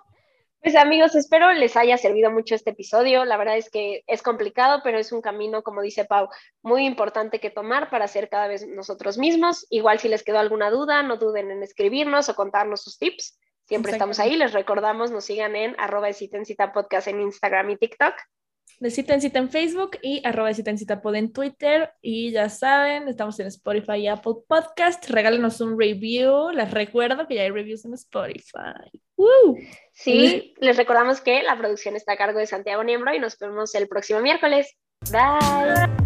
[0.63, 3.25] Pues amigos, espero les haya servido mucho este episodio.
[3.25, 6.29] La verdad es que es complicado, pero es un camino, como dice Pau,
[6.63, 9.67] muy importante que tomar para ser cada vez nosotros mismos.
[9.71, 13.41] Igual si les quedó alguna duda, no duden en escribirnos o contarnos sus tips.
[13.65, 14.37] Siempre estamos ahí.
[14.37, 18.15] Les recordamos, nos sigan en arroba de cita en cita podcast en Instagram y TikTok.
[18.81, 21.93] De cita en cita en Facebook y arroba de cita en cita pod en Twitter.
[22.01, 25.09] Y ya saben, estamos en Spotify y Apple Podcast.
[25.09, 26.51] Regálenos un review.
[26.51, 28.91] Les recuerdo que ya hay reviews en Spotify.
[29.93, 33.75] Sí, les recordamos que la producción está a cargo de Santiago Niembro y nos vemos
[33.75, 34.77] el próximo miércoles.
[35.11, 36.02] Bye.